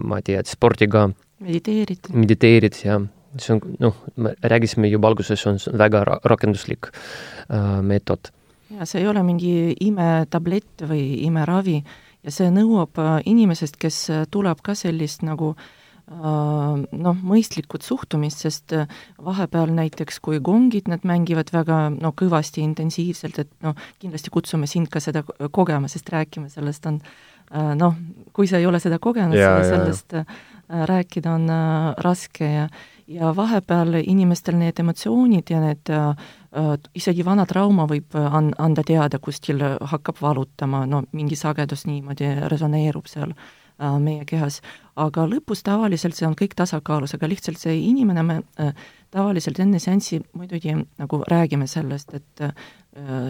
ma 0.04 0.20
ei 0.20 0.28
tea, 0.28 0.44
spordiga. 0.48 1.08
mediteerid. 1.40 2.12
mediteerid, 2.14 2.78
jah. 2.86 3.02
see 3.40 3.56
on, 3.56 3.62
noh, 3.80 3.96
me 4.18 4.34
rääkisime 4.44 4.90
juba 4.92 5.08
alguses, 5.08 5.46
on 5.48 5.58
väga 5.80 6.04
ra 6.06 6.20
rakenduslik 6.28 6.92
äh, 6.92 7.80
meetod. 7.82 8.34
Ja 8.77 8.88
see 8.88 9.03
ei 9.03 9.10
ole 9.12 9.23
mingi 9.25 9.75
imetablett 9.84 10.86
või 10.89 11.21
imeravi 11.27 11.77
ja 12.23 12.34
see 12.34 12.51
nõuab 12.53 12.99
inimesest, 13.25 13.77
kes 13.81 14.03
tuleb 14.31 14.62
ka 14.63 14.75
sellist 14.77 15.25
nagu 15.25 15.53
äh, 15.55 15.71
noh, 16.12 17.17
mõistlikud 17.23 17.86
suhtumist, 17.86 18.43
sest 18.45 18.75
vahepeal 19.23 19.73
näiteks, 19.75 20.19
kui 20.23 20.39
gongid, 20.43 20.89
need 20.91 21.05
mängivad 21.07 21.51
väga 21.53 21.84
no 21.95 22.13
kõvasti, 22.17 22.63
intensiivselt, 22.65 23.39
et 23.39 23.51
noh, 23.65 23.75
kindlasti 24.01 24.34
kutsume 24.34 24.69
sind 24.69 24.91
ka 24.91 25.01
seda 25.03 25.23
kogema, 25.51 25.89
sest 25.91 26.10
rääkima 26.12 26.51
sellest 26.51 26.88
on 26.89 27.01
noh, 27.51 27.95
kui 28.31 28.47
sa 28.47 28.60
ei 28.62 28.67
ole 28.67 28.79
seda 28.79 28.99
kogenud, 28.99 29.36
sellest 29.36 30.15
ja. 30.15 30.25
rääkida 30.88 31.34
on 31.36 31.49
raske 31.99 32.47
ja 32.47 32.67
ja 33.12 33.31
vahepeal 33.36 33.97
inimestel 34.01 34.55
need 34.60 34.79
emotsioonid 34.79 35.51
ja 35.51 35.62
need 35.63 35.91
äh, 35.91 36.29
isegi 36.96 37.24
vana 37.24 37.46
trauma 37.48 37.86
võib 37.88 38.16
an-, 38.20 38.54
anda 38.60 38.84
teada, 38.84 39.20
kuskil 39.20 39.62
hakkab 39.88 40.18
valutama, 40.22 40.86
no 40.86 41.04
mingi 41.16 41.36
sagedus 41.40 41.86
niimoodi 41.88 42.28
resoneerub 42.52 43.08
seal. 43.08 43.32
äh, 43.32 43.36
Äh, 43.36 43.61
meie 44.02 44.26
kehas. 44.30 44.62
aga 45.02 45.24
lõpus 45.26 45.63
tavaliselt 45.63 46.17
see 46.17 46.28
on 46.28 46.36
kõik 46.38 46.52
tasakaalus, 46.60 47.15
aga 47.15 47.30
lihtsalt 47.32 47.58
see 47.58 47.78
inimene, 47.88 48.24
me 48.28 48.36
äh, 48.60 48.74
tavaliselt 49.12 49.60
enne 49.63 49.80
seanssi 49.80 50.20
muidugi 50.38 50.74
nagu 50.76 51.20
räägime 51.32 51.67
sellest, 51.67 52.13
et 52.13 52.44
äh, 52.44 52.52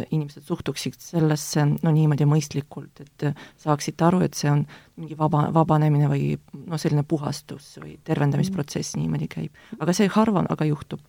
inimesed 0.10 0.46
suhtuksid 0.46 0.98
sellesse 1.00 1.66
no 1.70 1.94
niimoodi 1.94 2.26
mõistlikult, 2.30 3.04
et 3.04 3.28
saaksid 3.62 4.02
aru, 4.02 4.24
et 4.26 4.38
see 4.38 4.50
on 4.52 4.64
mingi 4.98 5.18
vaba, 5.18 5.48
vabanemine 5.54 6.10
või 6.10 6.32
noh, 6.66 6.82
selline 6.82 7.06
puhastus 7.08 7.76
või 7.82 7.96
tervendamisprotsess 8.10 8.98
niimoodi 8.98 9.30
käib. 9.32 9.62
aga 9.80 9.94
see 9.94 10.10
harva 10.12 10.46
aga 10.50 10.66
juhtub. 10.66 11.02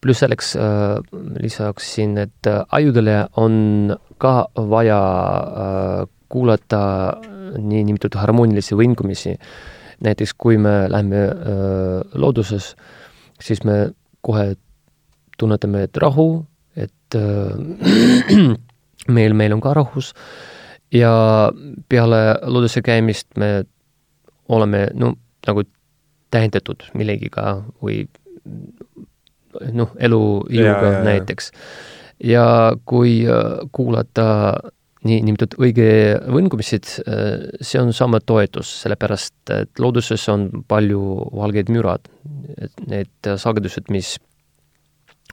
pluss 0.00 0.22
selleks 0.26 0.56
äh, 0.58 0.98
lisaksin, 1.40 2.18
et 2.18 2.50
ajudele 2.68 3.28
on 3.38 3.94
ka 4.18 4.48
vaja 4.56 5.02
äh, 5.42 6.10
kuulata 6.32 6.82
niinimetatud 7.58 8.18
harmoonilisi 8.20 8.78
võngumisi. 8.78 9.36
näiteks 10.02 10.34
kui 10.34 10.58
me 10.58 10.88
läheme 10.90 11.20
äh, 11.30 11.34
looduses, 12.14 12.72
siis 13.40 13.62
me 13.64 13.92
kohe 14.20 14.56
tunnetame, 15.38 15.84
et 15.86 15.96
rahu, 15.96 16.44
et 16.76 17.14
äh, 17.14 17.54
meil, 19.16 19.34
meil 19.34 19.52
on 19.52 19.60
ka 19.60 19.74
rahus 19.74 20.14
ja 20.92 21.12
peale 21.88 22.22
looduse 22.42 22.82
käimist 22.82 23.28
me 23.38 23.64
oleme 24.48 24.88
no 24.94 25.14
nagu 25.46 25.64
tähendatud 26.32 26.84
millegiga 26.94 27.62
või 27.82 28.04
noh, 29.72 29.92
elujõuga 29.98 31.02
näiteks. 31.04 31.50
ja 32.24 32.72
kui 32.84 33.22
kuulata 33.72 34.26
niinimetatud 35.06 35.60
õige 35.62 35.86
võngumised, 36.30 36.90
äh, 37.02 37.30
see 37.64 37.80
on 37.80 37.92
sama 37.96 38.20
toetus, 38.24 38.70
sellepärast 38.84 39.54
et 39.54 39.82
looduses 39.82 40.24
on 40.32 40.48
palju 40.68 41.00
valgeid 41.34 41.72
mürad, 41.74 42.06
et 42.56 42.84
need 42.86 43.32
sagedused, 43.42 43.90
mis 43.94 44.14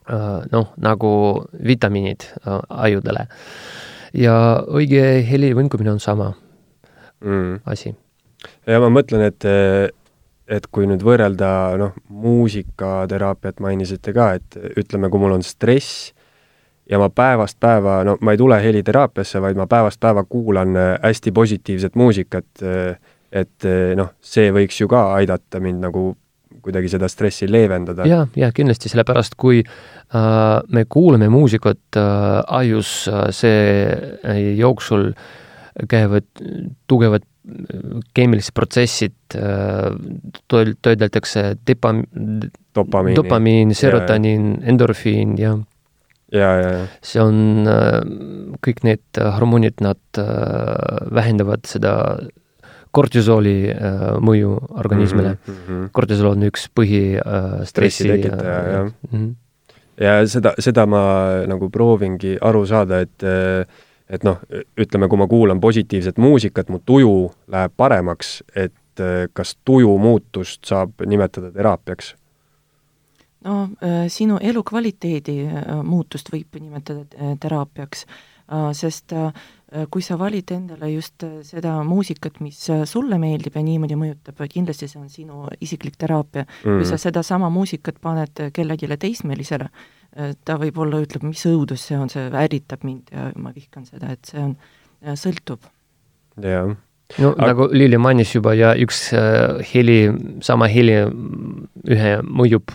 äh, 0.08 0.42
noh, 0.50 0.72
nagu 0.82 1.12
vitamiinid 1.54 2.26
äh, 2.42 2.60
ajudele. 2.88 3.26
ja 4.12 4.34
õige 4.66 5.22
heli 5.22 5.52
võngumine 5.54 5.92
on 5.92 6.00
sama 6.02 6.32
mm. 7.22 7.60
asi. 7.64 7.94
ja 8.66 8.80
ma 8.82 8.90
mõtlen, 8.90 9.22
et 9.30 9.46
et 10.50 10.66
kui 10.74 10.88
nüüd 10.90 11.04
võrrelda 11.06 11.76
noh, 11.78 11.92
muusikateraapiat 12.10 13.60
mainisite 13.62 14.10
ka, 14.12 14.32
et 14.34 14.58
ütleme, 14.82 15.06
kui 15.06 15.22
mul 15.22 15.36
on 15.36 15.46
stress 15.46 16.10
ja 16.90 16.98
ma 16.98 17.10
päevast 17.14 17.58
päeva, 17.60 18.00
no 18.04 18.16
ma 18.20 18.34
ei 18.34 18.40
tule 18.40 18.58
heliteraapiasse, 18.62 19.42
vaid 19.42 19.58
ma 19.58 19.66
päevast 19.70 20.00
päeva 20.00 20.24
kuulan 20.24 20.76
äh, 20.76 20.90
hästi 21.02 21.32
positiivset 21.32 21.94
muusikat, 21.94 22.48
äh, 22.62 22.96
et 23.32 23.68
äh, 23.68 23.94
noh, 23.98 24.14
see 24.20 24.50
võiks 24.54 24.80
ju 24.82 24.90
ka 24.90 25.06
aidata 25.20 25.60
mind 25.62 25.86
nagu 25.86 26.10
kuidagi 26.60 26.90
seda 26.92 27.08
stressi 27.08 27.48
leevendada. 27.48 28.06
jaa, 28.08 28.26
jaa, 28.36 28.50
kindlasti, 28.54 28.90
sellepärast 28.92 29.36
kui 29.40 29.62
äh, 29.62 30.20
me 30.68 30.84
kuulame 30.88 31.30
muusikat 31.32 31.98
äh, 31.98 32.04
ajus 32.60 33.08
äh,, 33.08 33.28
see 33.34 34.48
jooksul 34.58 35.12
käivad 35.88 36.26
tugevad 36.90 37.24
keemilised 38.14 38.52
protsessid 38.54 39.38
äh,, 39.38 39.88
töödeldakse 40.50 41.54
depa-, 41.66 41.96
dopamiin, 43.16 43.74
serotoniin, 43.74 44.56
endorfiin 44.74 45.38
ja 45.38 45.54
ja, 45.54 45.54
ja, 45.54 45.58
ja. 45.58 45.79
See 47.02 47.22
on, 47.22 47.66
äh, 47.68 47.98
kõik 48.62 48.84
need 48.86 49.20
hormoonid, 49.36 49.80
nad 49.84 50.20
äh, 50.20 51.10
vähendavad 51.10 51.66
seda 51.68 51.94
kortisooli 52.94 53.56
äh, 53.70 54.00
mõju 54.22 54.56
organismile 54.82 55.34
mm. 55.34 55.60
-hmm. 55.66 55.84
kortisool 55.92 56.32
on 56.34 56.48
üks 56.50 56.68
põhi 56.74 57.02
stressi 57.64 58.08
tekitaja, 58.08 58.58
jah 58.70 58.84
mm. 58.86 58.94
-hmm. 59.12 59.30
ja 60.00 60.18
seda, 60.26 60.54
seda 60.58 60.86
ma 60.86 61.02
nagu 61.46 61.70
proovingi 61.70 62.36
aru 62.40 62.66
saada, 62.66 63.00
et 63.00 63.22
et 64.10 64.24
noh, 64.26 64.40
ütleme, 64.74 65.08
kui 65.08 65.18
ma 65.18 65.26
kuulan 65.30 65.60
positiivset 65.60 66.18
muusikat, 66.18 66.68
mu 66.68 66.80
tuju 66.86 67.30
läheb 67.46 67.72
paremaks, 67.76 68.42
et 68.56 68.74
kas 69.32 69.56
tuju 69.64 69.98
muutust 69.98 70.64
saab 70.66 70.90
nimetada 71.06 71.52
teraapiaks? 71.54 72.16
No 73.44 73.62
äh, 73.82 74.08
sinu 74.12 74.38
elukvaliteedi 74.40 75.36
äh, 75.46 75.70
muutust 75.86 76.32
võib 76.32 76.58
nimetada 76.60 77.06
äh, 77.16 77.38
teraapiaks, 77.40 78.06
sest 78.74 79.12
kui 79.94 80.02
sa 80.02 80.16
valid 80.18 80.48
endale 80.50 80.88
just 80.90 81.22
seda 81.46 81.76
muusikat, 81.86 82.40
mis 82.42 82.56
sulle 82.90 83.14
meeldib 83.22 83.54
ja 83.54 83.62
niimoodi 83.62 83.94
mõjutab, 83.94 84.40
kindlasti 84.50 84.88
see 84.90 84.98
on 84.98 85.06
sinu 85.06 85.44
isiklik 85.62 85.94
teraapia 85.94 86.42
mm. 86.42 86.80
kui 86.80 86.88
sa 86.88 86.98
sedasama 86.98 87.46
muusikat 87.54 88.00
paned 88.02 88.42
kellelegi 88.50 88.90
teismelisele, 88.90 89.70
ta 90.42 90.58
võib-olla 90.58 90.98
ütleb, 91.04 91.28
mis 91.30 91.46
õudus 91.46 91.86
see 91.86 92.00
on, 92.02 92.10
see 92.10 92.26
ärritab 92.26 92.82
mind 92.82 93.14
ja 93.14 93.30
ma 93.38 93.54
vihkan 93.54 93.86
seda, 93.86 94.10
et 94.18 94.34
see 94.34 94.42
on, 94.42 94.58
sõltub. 95.14 95.70
jah 96.42 96.74
no 97.18 97.32
Aga... 97.34 97.52
nagu 97.52 97.68
Lili 97.72 97.98
mainis 97.98 98.34
juba 98.34 98.54
ja 98.58 98.74
üks 98.78 99.08
äh, 99.16 99.58
heli, 99.72 99.98
sama 100.46 100.68
heli 100.70 101.00
ühe 101.90 102.12
mõjub 102.26 102.74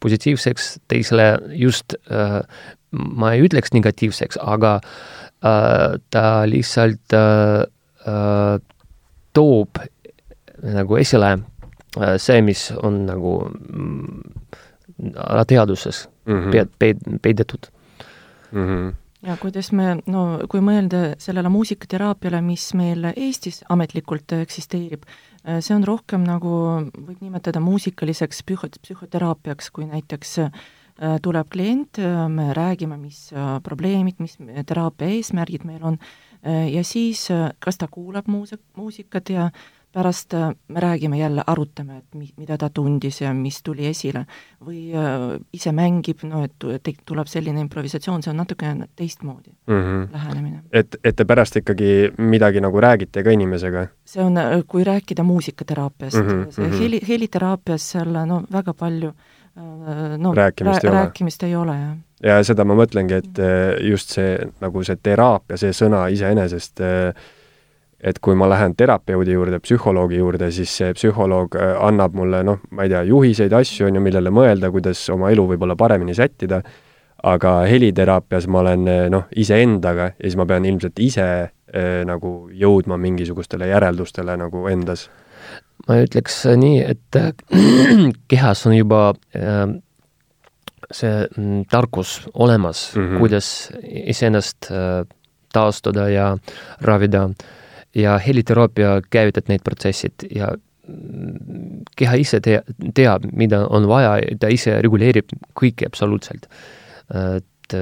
positiivseks, 0.00 0.78
teisele 0.88 1.32
just 1.56 1.94
äh, 2.10 2.40
ma 2.90 3.32
ei 3.34 3.44
ütleks 3.46 3.74
negatiivseks, 3.76 4.38
aga 4.40 4.78
äh, 4.80 5.98
ta 6.10 6.24
lihtsalt 6.48 7.16
äh, 7.16 7.62
äh, 8.06 8.56
toob 9.32 9.82
nagu 10.62 10.96
esile 11.00 11.32
äh, 11.96 12.16
see, 12.18 12.40
mis 12.42 12.70
on 12.76 13.04
nagu 13.08 13.34
teaduses 15.48 16.08
mm 16.26 16.40
-hmm. 16.40 16.68
peid-, 16.78 17.20
peidetud 17.22 17.70
mm. 18.52 18.66
-hmm 18.66 18.92
ja 19.22 19.36
kuidas 19.36 19.72
me, 19.72 19.98
no 20.06 20.40
kui 20.48 20.62
mõelda 20.64 21.14
sellele 21.20 21.50
muusikateraapiale, 21.52 22.40
mis 22.44 22.70
meil 22.78 23.10
Eestis 23.14 23.62
ametlikult 23.68 24.32
eksisteerib, 24.40 25.04
Äh, 25.44 25.60
see 25.64 25.72
on 25.72 25.86
rohkem 25.88 26.24
nagu, 26.26 26.52
võib 26.92 27.22
nimetada 27.24 27.62
muusikaliseks 27.64 28.42
psühho-, 28.44 28.68
psühhoteraapiaks, 28.84 29.70
kui 29.72 29.86
näiteks 29.88 30.34
äh, 30.44 30.50
tuleb 31.24 31.48
klient, 31.52 32.00
äh, 32.02 32.26
me 32.28 32.50
räägime, 32.56 32.98
mis 33.00 33.30
probleemid, 33.64 34.20
mis 34.20 34.36
teraapia 34.68 35.08
eesmärgid 35.16 35.64
meil 35.68 35.86
on, 35.86 35.96
ja 36.40 36.80
siis 36.88 37.26
kas 37.60 37.76
ta 37.76 37.84
kuulab 37.92 38.28
muusik, 38.32 38.62
muusikat 38.72 39.28
ja 39.28 39.50
pärast 39.92 40.34
me 40.68 40.80
räägime 40.80 41.18
jälle, 41.18 41.42
arutame, 41.46 41.96
et 41.96 42.14
mi-, 42.14 42.32
mida 42.36 42.58
ta 42.58 42.70
tundis 42.70 43.20
ja 43.20 43.32
mis 43.34 43.62
tuli 43.62 43.86
esile. 43.86 44.24
või 44.66 44.92
äh, 44.94 45.40
ise 45.52 45.72
mängib, 45.72 46.22
no 46.28 46.44
et 46.44 46.52
te-, 46.82 46.94
tuleb 47.06 47.26
selline 47.26 47.60
improvisatsioon, 47.64 48.22
see 48.22 48.30
on 48.30 48.36
natukene 48.42 48.88
teistmoodi 48.96 49.50
mm 49.66 49.80
-hmm. 49.82 50.12
lähenemine. 50.12 50.62
et, 50.72 50.96
et 51.04 51.16
te 51.16 51.24
pärast 51.24 51.56
ikkagi 51.56 52.12
midagi 52.18 52.60
nagu 52.60 52.80
räägite 52.80 53.24
ka 53.24 53.30
inimesega? 53.30 53.86
see 54.04 54.22
on, 54.24 54.38
kui 54.66 54.84
rääkida 54.84 55.22
muusikateraapiast 55.22 56.16
mm, 56.16 56.28
-hmm, 56.28 56.60
mm 56.60 56.70
-hmm. 56.70 56.80
heli, 56.80 57.00
heliteraapias 57.08 57.90
seal 57.90 58.26
no 58.26 58.42
väga 58.52 58.74
palju 58.74 59.12
no 60.18 60.34
rääkimist, 60.34 60.84
rää, 60.84 60.92
ei, 60.92 60.98
rääkimist 60.98 61.42
ei 61.42 61.56
ole, 61.56 61.72
jah. 61.72 61.96
ja 62.22 62.44
seda 62.44 62.64
ma 62.64 62.74
mõtlengi, 62.74 63.12
et 63.12 63.38
just 63.90 64.08
see, 64.08 64.38
nagu 64.60 64.84
see 64.84 64.96
teraapia, 65.02 65.56
see 65.56 65.72
sõna 65.72 66.06
iseenesest 66.12 66.80
äh, 66.80 67.14
et 68.00 68.18
kui 68.24 68.36
ma 68.38 68.48
lähen 68.48 68.74
terapeudi 68.76 69.34
juurde, 69.34 69.60
psühholoogi 69.60 70.20
juurde, 70.20 70.48
siis 70.54 70.72
see 70.80 70.92
psühholoog 70.96 71.56
äh, 71.60 71.72
annab 71.84 72.16
mulle 72.16 72.42
noh, 72.46 72.62
ma 72.76 72.86
ei 72.86 72.92
tea, 72.92 73.02
juhiseid, 73.10 73.52
asju, 73.56 73.88
on 73.88 73.98
ju, 73.98 74.04
millele 74.04 74.32
mõelda, 74.34 74.70
kuidas 74.72 75.02
oma 75.12 75.30
elu 75.34 75.44
võib-olla 75.52 75.76
paremini 75.78 76.16
sättida, 76.16 76.62
aga 77.28 77.54
heliteraapias 77.68 78.48
ma 78.48 78.62
olen 78.62 78.88
äh, 78.88 79.02
noh, 79.12 79.28
iseendaga 79.36 80.12
ja 80.14 80.24
siis 80.24 80.38
ma 80.40 80.48
pean 80.48 80.64
ilmselt 80.68 81.02
ise 81.04 81.26
eh, 81.44 82.00
nagu 82.08 82.32
jõudma 82.56 82.96
mingisugustele 83.00 83.68
järeldustele 83.68 84.38
nagu 84.40 84.64
endas. 84.72 85.10
ma 85.88 86.00
ütleks 86.00 86.42
nii, 86.56 86.80
et 86.80 87.20
kehas 88.32 88.64
on 88.66 88.78
juba 88.78 89.12
äh, 89.36 89.62
see 90.90 91.14
mm, 91.36 91.68
tarkus 91.70 92.30
olemas 92.32 92.94
mm, 92.96 93.06
-hmm. 93.06 93.18
kuidas 93.18 93.72
iseennast 93.84 94.72
äh, 94.72 95.04
taastuda 95.52 96.08
ja 96.08 96.36
ravida 96.80 97.28
äh, 97.28 97.59
ja 97.94 98.18
heliteraapia 98.18 99.00
käivitab 99.10 99.48
need 99.50 99.64
protsessid 99.66 100.26
ja 100.34 100.52
keha 101.96 102.18
ise 102.18 102.40
tea, 102.42 102.62
teab, 102.94 103.26
mida 103.36 103.64
on 103.70 103.86
vaja, 103.90 104.16
ta 104.40 104.50
ise 104.50 104.80
reguleerib 104.82 105.30
kõike 105.58 105.86
absoluutselt. 105.86 106.48
et 107.10 107.76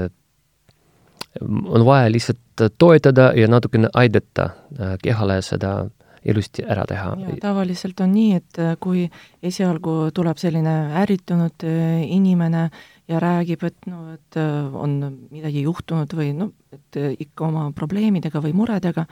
on 1.69 1.85
vaja 1.87 2.11
lihtsalt 2.13 2.69
toetada 2.79 3.33
ja 3.37 3.49
natukene 3.49 3.89
aidata 3.95 4.51
kehale 5.03 5.41
seda 5.43 5.89
ilusti 6.25 6.65
ära 6.67 6.85
teha. 6.89 7.15
tavaliselt 7.41 8.01
on 8.01 8.13
nii, 8.13 8.35
et 8.37 8.61
kui 8.81 9.07
esialgu 9.43 10.11
tuleb 10.15 10.41
selline 10.41 10.75
ärritunud 11.03 11.65
inimene 11.65 12.69
ja 13.09 13.21
räägib, 13.23 13.65
et 13.65 13.89
no, 13.89 14.13
et 14.13 14.41
on 14.73 14.99
midagi 15.31 15.63
juhtunud 15.65 16.13
või 16.19 16.33
noh, 16.37 16.53
et 16.75 17.01
ikka 17.23 17.47
oma 17.47 17.69
probleemidega 17.77 18.43
või 18.45 18.53
muredega, 18.57 19.07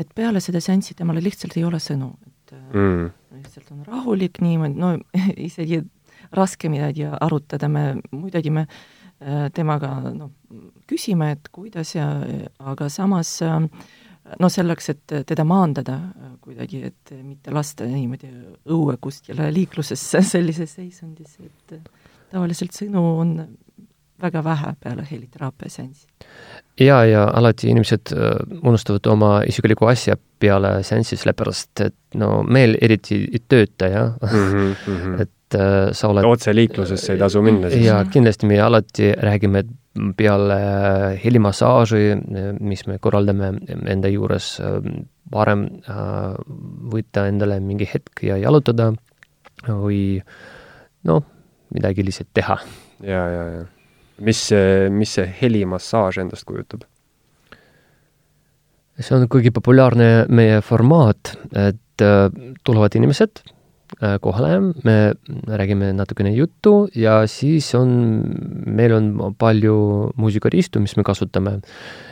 et 0.00 0.12
peale 0.16 0.42
seda 0.42 0.62
seanssi 0.64 0.96
temale 0.98 1.22
lihtsalt 1.24 1.56
ei 1.58 1.64
ole 1.68 1.80
sõnu, 1.82 2.10
et 2.26 2.54
mm. 2.56 3.08
lihtsalt 3.40 3.72
on 3.74 3.84
rahulik 3.88 4.40
niimoodi, 4.44 4.80
no 4.80 4.94
isegi 5.48 5.82
raske 6.36 6.70
midagi 6.72 7.06
arutada, 7.10 7.68
me 7.68 7.84
muidugi 8.12 8.52
me 8.54 8.66
äh, 8.66 9.48
temaga 9.54 9.96
noh, 10.14 10.32
küsime, 10.90 11.32
et 11.36 11.50
kuidas 11.52 11.94
ja, 11.96 12.10
aga 12.72 12.88
samas 12.92 13.38
no 14.40 14.50
selleks, 14.52 14.90
et 14.92 15.14
teda 15.26 15.44
maandada 15.48 15.96
kuidagi, 16.44 16.84
et 16.90 17.14
mitte 17.22 17.54
lasta 17.54 17.88
niimoodi 17.88 18.30
õue 18.70 18.96
kuskile 19.02 19.48
liiklusesse 19.54 20.22
sellises 20.34 20.76
seisundis, 20.78 21.38
et 21.44 21.90
tavaliselt 22.30 22.76
sõnu 22.76 23.04
on 23.22 23.34
väga 24.22 24.44
vähe 24.44 24.74
peale 24.82 25.04
heliteraapia 25.10 25.70
seanssi. 25.70 26.06
ja, 26.80 27.04
ja 27.04 27.24
alati 27.34 27.70
inimesed 27.70 28.12
äh, 28.12 28.36
unustavad 28.62 29.06
oma 29.06 29.32
isiklikku 29.48 29.86
asja 29.86 30.16
peale 30.40 30.80
seanssi, 30.86 31.18
sellepärast 31.20 31.84
et 31.86 31.96
no 32.20 32.42
meil 32.42 32.76
eriti 32.80 33.22
ei 33.32 33.42
tööta, 33.48 33.88
jah 33.88 34.16
mm. 34.22 34.72
-hmm. 34.86 35.20
et 35.22 35.58
äh, 35.58 35.92
sa 35.92 36.08
oled 36.08 36.24
otseliiklusesse 36.24 37.12
ei 37.12 37.18
tasu 37.18 37.42
minna 37.42 37.70
siis? 37.70 37.86
jaa, 37.86 38.04
kindlasti 38.04 38.46
me 38.46 38.60
alati 38.60 39.12
räägime 39.12 39.64
peale 40.16 40.56
helimassaaži, 41.24 42.16
mis 42.60 42.86
me 42.86 42.98
korraldame 43.02 43.52
enda 43.90 44.08
juures, 44.08 44.60
parem 45.30 45.66
äh, 45.88 46.36
võtta 46.92 47.26
endale 47.30 47.60
mingi 47.60 47.88
hetk 47.90 48.22
ja 48.22 48.38
jalutada 48.38 48.92
või 49.66 50.20
noh, 51.04 51.26
midagi 51.74 52.06
lihtsalt 52.06 52.30
teha. 52.34 52.58
ja, 53.02 53.26
ja, 53.34 53.44
ja 53.58 53.66
mis 54.20 54.46
mis 54.90 55.18
see 55.18 55.28
helimassaaž 55.40 56.20
endast 56.24 56.44
kujutab? 56.48 56.84
see 59.00 59.16
on 59.16 59.28
kuigi 59.32 59.52
populaarne 59.54 60.10
meie 60.32 60.60
formaat, 60.64 61.34
et 61.56 62.04
äh, 62.04 62.26
tulevad 62.66 62.94
inimesed 62.98 63.40
äh, 63.40 64.18
kohale, 64.22 64.58
me 64.84 64.96
räägime 65.48 65.92
natukene 65.96 66.32
juttu 66.34 66.88
ja 66.94 67.22
siis 67.30 67.72
on, 67.78 67.94
meil 68.66 68.94
on 68.96 69.34
palju 69.38 69.76
muusikariistu, 70.20 70.82
mis 70.84 70.96
me 70.96 71.04
kasutame. 71.06 71.60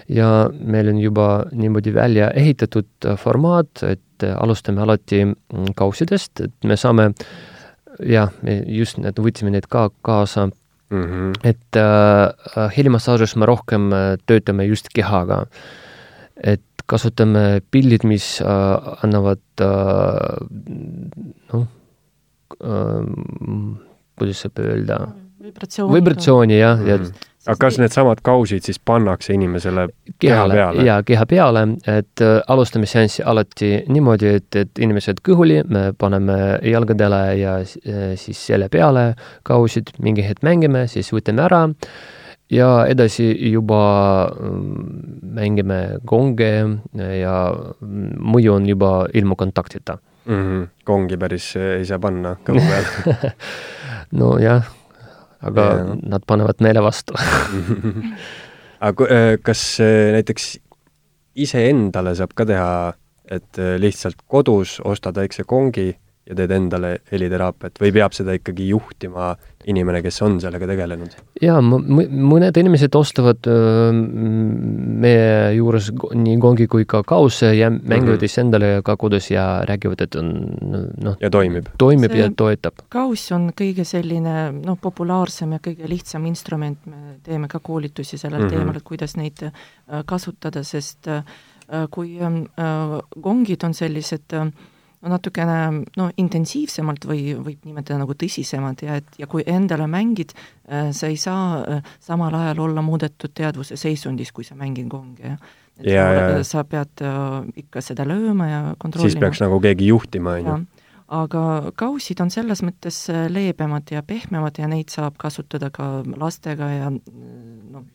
ja 0.09 0.49
meil 0.61 0.89
on 0.89 0.99
juba 0.99 1.45
niimoodi 1.53 1.95
välja 1.95 2.31
ehitatud 2.31 3.11
formaat, 3.17 3.83
et 3.83 4.25
alustame 4.37 4.83
alati 4.83 5.27
kaussidest, 5.77 6.41
et 6.41 6.65
me 6.65 6.77
saame 6.77 7.13
jah, 8.07 8.33
me 8.43 8.63
just 8.67 8.99
need, 8.99 9.19
võtsime 9.19 9.53
need 9.53 9.69
ka 9.69 9.91
kaasa 10.03 10.49
mm. 10.91 11.05
-hmm. 11.05 11.33
et 11.45 11.77
äh, 11.77 12.71
helimassaažis 12.77 13.37
me 13.37 13.47
rohkem 13.47 13.93
äh, 13.93 14.17
töötame 14.27 14.67
just 14.67 14.89
kehaga. 14.95 15.47
et 16.45 16.63
kasutame 16.87 17.61
pillid, 17.71 18.05
mis 18.05 18.41
äh, 18.41 18.47
annavad 19.05 19.43
äh, 19.61 19.67
noh 21.53 21.67
äh,, 22.65 23.03
kuidas 24.19 24.41
saab 24.41 24.59
öelda, 24.59 24.99
vibratsiooni 25.93 26.59
jah 26.59 26.79
mm, 26.79 26.87
-hmm. 26.87 27.28
Aga 27.49 27.57
kas 27.65 27.79
needsamad 27.81 28.21
kausid 28.25 28.67
siis 28.67 28.79
pannakse 28.79 29.33
inimesele 29.33 29.89
kehale, 30.21 30.55
keha 30.55 30.67
peale? 30.67 30.85
jaa, 30.85 30.99
keha 31.07 31.27
peale, 31.31 31.65
et 31.89 32.25
äh, 32.25 32.37
alustame 32.53 32.89
seanssi 32.91 33.25
alati 33.25 33.71
niimoodi, 33.89 34.35
et, 34.41 34.61
et 34.63 34.83
inimesed 34.85 35.23
kõhuli, 35.25 35.63
me 35.69 35.89
paneme 35.99 36.39
jalgadele 36.69 37.23
ja 37.41 37.57
äh, 37.65 38.13
siis 38.21 38.45
selle 38.51 38.69
peale 38.73 39.11
kausid, 39.49 39.95
mingi 40.05 40.27
hetk 40.27 40.45
mängime, 40.47 40.87
siis 40.93 41.11
võtame 41.15 41.47
ära 41.49 41.65
ja 42.53 42.69
edasi 42.89 43.29
juba 43.53 43.83
mm, 44.29 45.01
mängime 45.37 45.81
gonge 46.09 46.53
ja 46.97 47.35
mõju 47.77 48.55
on 48.57 48.69
juba 48.69 48.93
ilma 49.15 49.37
kontaktita 49.37 49.99
mm. 50.25 50.35
-hmm. 50.35 50.67
kongi 50.85 51.17
päris 51.17 51.55
ei 51.57 51.85
saa 51.85 51.99
panna 51.99 52.37
kõhu 52.45 52.65
peale 52.65 53.33
nojah 54.21 54.78
aga 55.43 55.67
ja. 55.79 55.97
nad 56.15 56.25
panevad 56.27 56.63
meele 56.65 56.83
vastu 56.83 57.15
aga 58.89 59.11
äh, 59.11 59.35
kas 59.43 59.81
äh, 59.81 60.13
näiteks 60.17 60.57
iseendale 61.39 62.15
saab 62.19 62.35
ka 62.35 62.47
teha, 62.49 62.71
et 63.31 63.61
äh, 63.61 63.77
lihtsalt 63.81 64.23
kodus 64.27 64.79
ostad 64.85 65.19
väikse 65.19 65.45
kongi 65.49 65.93
ja 66.29 66.37
teed 66.37 66.53
endale 66.53 66.91
heliteraapiat 67.09 67.81
või 67.81 67.93
peab 67.97 68.15
seda 68.17 68.35
ikkagi 68.37 68.69
juhtima 68.69 69.33
inimene, 69.69 70.01
kes 70.05 70.21
on 70.25 70.37
sellega 70.43 70.69
tegelenud? 70.69 71.17
jaa, 71.43 71.59
mõned 71.63 72.61
inimesed 72.61 72.95
ostavad 72.99 73.49
meie 75.05 75.33
juures 75.57 75.91
nii 75.97 76.37
kongi 76.43 76.69
kui 76.71 76.87
ka 76.89 77.03
kause 77.09 77.53
ja 77.57 77.71
mängivad 77.71 78.21
siis 78.21 78.37
mm 78.37 78.41
-hmm. 78.41 78.47
endale 78.47 78.83
ka 78.85 78.97
kodus 78.97 79.31
ja 79.31 79.49
räägivad, 79.69 80.05
et 80.05 80.21
on 80.21 80.33
noh 81.09 81.17
ja 81.21 81.31
toimib? 81.31 81.69
toimib 81.79 82.13
See 82.13 82.21
ja 82.21 82.31
toetab. 82.37 82.85
kauss 82.89 83.33
on 83.33 83.51
kõige 83.53 83.85
selline 83.85 84.53
noh, 84.53 84.79
populaarsem 84.81 85.53
ja 85.53 85.59
kõige 85.59 85.89
lihtsam 85.89 86.27
instrument, 86.27 86.87
me 86.87 87.21
teeme 87.23 87.49
ka 87.49 87.59
koolitusi 87.59 88.19
sellel 88.19 88.41
mm 88.43 88.47
-hmm. 88.47 88.51
teemal, 88.51 88.77
et 88.77 88.83
kuidas 88.83 89.17
neid 89.17 89.51
kasutada, 90.07 90.63
sest 90.63 91.09
kui 91.91 92.19
kongid 93.21 93.65
on 93.65 93.75
sellised 93.75 94.33
äh, 94.33 94.53
natukene 95.07 95.85
no 95.99 96.09
intensiivsemalt 96.19 97.07
või 97.07 97.35
võib 97.37 97.67
nimetada 97.69 98.01
nagu 98.01 98.17
tõsisemad 98.19 98.83
ja 98.83 98.99
et 98.99 99.21
ja 99.21 99.29
kui 99.31 99.45
endale 99.47 99.87
mängid, 99.91 100.35
äh, 100.67 100.91
sa 100.97 101.11
ei 101.11 101.19
saa 101.21 101.61
äh, 101.63 101.93
samal 102.03 102.35
ajal 102.35 102.65
olla 102.67 102.83
muudetud 102.83 103.35
teadvuse 103.35 103.79
seisundis, 103.79 104.33
kui 104.35 104.47
sa 104.47 104.59
mängid 104.59 104.89
kongi, 104.91 105.23
jah. 105.23 105.39
et 105.79 105.93
ja, 105.93 106.09
sa, 106.09 106.25
ja. 106.25 106.43
sa 106.51 106.65
pead 106.67 107.05
äh, 107.07 107.63
ikka 107.65 107.85
seda 107.85 108.07
lööma 108.09 108.51
ja 108.51 108.61
kontrollima. 108.79 109.13
siis 109.13 109.23
peaks 109.23 109.45
nagu 109.45 109.61
keegi 109.63 109.93
juhtima, 109.93 110.39
on 110.41 110.51
ju 110.51 110.59
aga 111.09 111.43
kausid 111.81 112.19
on 112.21 112.29
selles 112.29 112.61
mõttes 112.61 113.07
leebemad 113.33 113.89
ja 113.95 114.03
pehmemad 114.05 114.59
ja 114.61 114.67
neid 114.69 114.91
saab 114.93 115.15
kasutada 115.17 115.71
ka 115.73 116.03
lastega 116.21 116.69
ja 116.69 116.91
noh, 116.93 117.87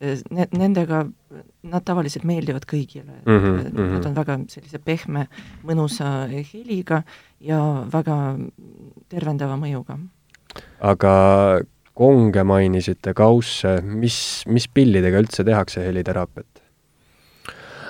ne-, 0.00 0.48
nendega, 0.52 1.04
nad 1.70 1.84
tavaliselt 1.86 2.26
meeldivad 2.28 2.66
kõigile 2.68 3.20
mm, 3.24 3.38
-hmm, 3.38 3.62
nad 3.62 3.78
-hmm. 3.78 4.08
on 4.10 4.16
väga 4.16 4.38
sellise 4.52 4.78
pehme, 4.78 5.26
mõnusa 5.64 6.28
heliga 6.28 7.02
ja 7.40 7.60
väga 7.92 8.36
tervendava 9.08 9.56
mõjuga. 9.56 9.98
aga 10.80 11.14
konge 11.96 12.44
mainisite, 12.44 13.14
kausse, 13.14 13.80
mis, 13.80 14.44
mis 14.46 14.68
pillidega 14.68 15.18
üldse 15.18 15.44
tehakse 15.44 15.84
heliteraapiat? 15.86 16.62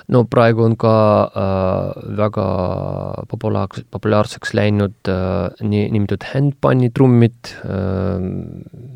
no 0.07 0.23
praegu 0.23 0.63
on 0.63 0.75
ka 0.79 0.95
äh, 1.35 2.03
väga 2.17 2.47
populaarseks, 3.27 3.87
populaarseks 3.91 4.53
läinud 4.53 5.11
äh, 5.11 5.51
nii, 5.61 5.89
nimetatud 5.91 6.29
handpanni 6.33 6.89
trummid 6.95 7.51
äh,, 7.65 8.95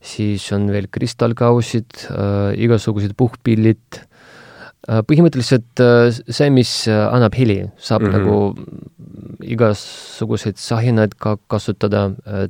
siis 0.00 0.46
on 0.56 0.68
veel 0.72 0.88
kristallkausid 0.92 2.06
äh,, 2.10 2.54
igasugused 2.66 3.12
puhkpillid 3.20 4.00
äh,, 4.00 5.02
põhimõtteliselt 5.06 5.82
äh, 5.84 6.08
see, 6.10 6.50
mis 6.54 6.72
annab 6.88 7.36
heli, 7.36 7.62
saab 7.76 8.06
mm 8.06 8.08
-hmm. 8.08 8.18
nagu 8.18 9.44
igasuguseid 9.44 10.58
sahinaid 10.60 11.16
ka 11.20 11.36
kasutada 11.48 12.10
äh,, 12.26 12.48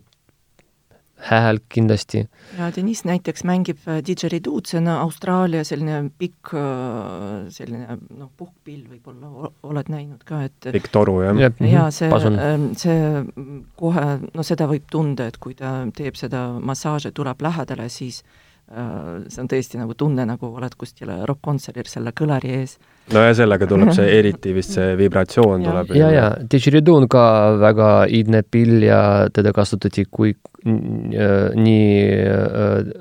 hääl 1.21 1.61
kindlasti. 1.69 2.25
ja 2.59 2.71
Deniss 2.77 3.05
näiteks 3.05 3.45
mängib 3.49 3.85
didgeridoo'd, 4.07 4.69
see 4.71 4.81
on 4.81 4.91
Austraalia 4.93 5.65
selline 5.67 6.11
pikk 6.19 6.55
äh, 6.57 7.49
selline 7.53 7.99
noh, 8.17 8.31
puhkpill 8.37 8.85
võib-olla 8.89 9.51
oled 9.71 9.91
näinud 9.93 10.25
ka, 10.29 10.45
et 10.49 10.71
pikk 10.73 10.91
toru, 10.93 11.21
jah? 11.27 11.41
ja 11.41 11.51
mhm. 11.53 11.91
see, 11.95 12.11
ähm, 12.31 12.69
see 12.79 13.65
kohe, 13.81 14.07
no 14.35 14.47
seda 14.47 14.69
võib 14.71 14.89
tunda, 14.91 15.31
et 15.31 15.41
kui 15.43 15.57
ta 15.59 15.81
teeb 15.97 16.19
seda 16.21 16.47
massaaži, 16.61 17.13
tuleb 17.17 17.43
lähedale, 17.45 17.89
siis 17.93 18.23
äh, 18.25 18.50
see 18.71 19.43
on 19.43 19.49
tõesti 19.51 19.81
nagu 19.81 19.97
tunne, 19.99 20.23
nagu 20.29 20.47
oled 20.55 20.75
kuskil 20.79 21.11
rokk-kontserdil 21.27 21.89
selle 21.91 22.13
kõlari 22.15 22.53
ees 22.61 22.77
no 23.11 23.25
ja 23.25 23.33
sellega 23.35 23.67
tuleb 23.71 23.91
see 23.97 24.07
eriti 24.21 24.53
vist 24.55 24.77
see 24.77 24.93
vibratsioon 24.99 25.65
tuleb. 25.67 25.91
ja, 25.99 26.11
ja 26.15 26.27
didgeridoo 26.39 27.01
on 27.01 27.09
ka 27.11 27.25
väga 27.59 27.89
iidne 28.07 28.45
pill 28.47 28.85
ja 28.87 29.01
teda 29.35 29.53
kasutati 29.57 30.07
kui 30.07 30.37
nii 30.65 31.89
äh, 32.31 32.93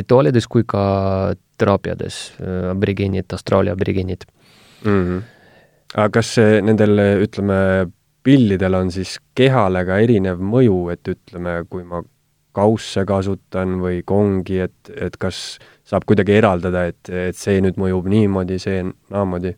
rituaalides 0.00 0.48
kui 0.48 0.64
ka 0.68 0.84
teraapiades 1.60 2.20
äh,, 2.40 2.70
aborigeenid, 2.70 3.28
Austraalia 3.36 3.74
aborigeenid 3.76 4.24
mm. 4.84 5.02
-hmm. 5.02 5.22
aga 5.96 6.08
kas 6.16 6.36
nendel, 6.64 6.96
ütleme, 7.26 7.90
pillidel 8.22 8.74
on 8.74 8.90
siis 8.92 9.18
kehale 9.34 9.84
ka 9.84 9.98
erinev 10.00 10.40
mõju, 10.40 10.80
et 10.92 11.12
ütleme, 11.12 11.60
kui 11.68 11.84
ma 11.84 12.00
kausse 12.56 13.04
kasutan 13.06 13.78
või 13.82 14.02
kongi, 14.06 14.58
et, 14.66 14.90
et 14.90 15.16
kas 15.20 15.58
saab 15.86 16.06
kuidagi 16.08 16.36
eraldada, 16.38 16.86
et, 16.90 17.10
et 17.10 17.38
see 17.38 17.60
nüüd 17.62 17.78
mõjub 17.80 18.08
niimoodi, 18.10 18.58
see 18.62 18.84
naamoodi? 18.84 19.54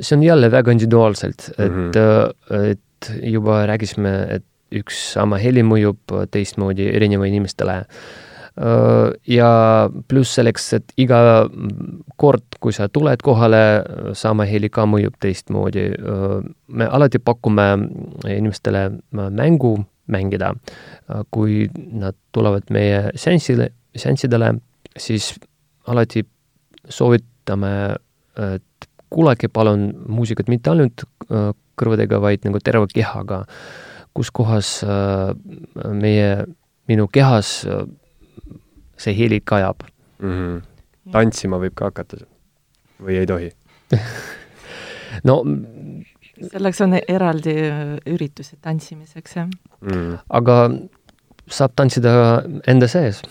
see 0.00 0.16
on 0.16 0.26
jälle 0.26 0.50
väga 0.52 0.74
individuaalselt, 0.76 1.50
et 1.56 1.70
mm, 1.70 1.90
-hmm. 1.96 2.70
et 2.72 3.10
juba 3.32 3.64
rääkisime, 3.68 4.14
et 4.36 4.44
üks 4.74 5.00
sama 5.14 5.38
heli 5.38 5.62
mõjub 5.62 6.16
teistmoodi 6.30 6.88
erineva 6.90 7.28
inimestele. 7.28 7.82
Ja 9.28 9.48
pluss 10.08 10.38
selleks, 10.38 10.70
et 10.78 10.92
iga 10.96 11.18
kord, 12.16 12.56
kui 12.60 12.72
sa 12.72 12.88
tuled 12.88 13.20
kohale, 13.22 13.60
sama 14.16 14.46
heli 14.48 14.70
ka 14.72 14.86
mõjub 14.88 15.18
teistmoodi. 15.20 15.90
me 16.68 16.88
alati 16.88 17.18
pakume 17.18 17.68
inimestele 18.24 18.90
mängu 19.12 19.76
mängida. 20.12 20.54
kui 21.30 21.68
nad 21.74 22.14
tulevad 22.32 22.70
meie 22.70 23.10
seansile, 23.14 23.70
seanssidele, 23.96 24.54
siis 24.96 25.34
alati 25.86 26.24
soovitame, 26.88 27.96
et 28.36 28.88
kuulake 29.10 29.48
palun 29.48 29.92
muusikat 30.08 30.48
mitte 30.48 30.70
ainult 30.70 31.04
kõrvadega, 31.78 32.20
vaid 32.20 32.46
nagu 32.46 32.58
terve 32.64 32.86
kehaga 32.92 33.44
kus 34.16 34.32
kohas 34.32 34.80
äh, 34.84 35.36
meie, 35.92 36.46
minu 36.88 37.04
kehas 37.12 37.66
äh, 37.68 37.84
see 38.96 39.12
heli 39.18 39.42
kajab 39.44 39.84
mm. 40.18 40.32
-hmm. 40.32 40.62
tantsima 41.12 41.60
võib 41.60 41.76
ka 41.76 41.90
hakata 41.90 42.24
või 43.02 43.20
ei 43.20 43.28
tohi 43.28 43.50
no 45.28 45.42
selleks 46.40 46.80
on 46.84 46.98
eraldi 46.98 47.56
üritused 48.12 48.60
tantsimiseks, 48.62 49.36
jah. 49.38 49.50
Mm.. 49.80 50.20
aga 50.28 50.60
saab 51.46 51.76
tantsida 51.76 52.14
enda 52.66 52.88
sees? 52.90 53.22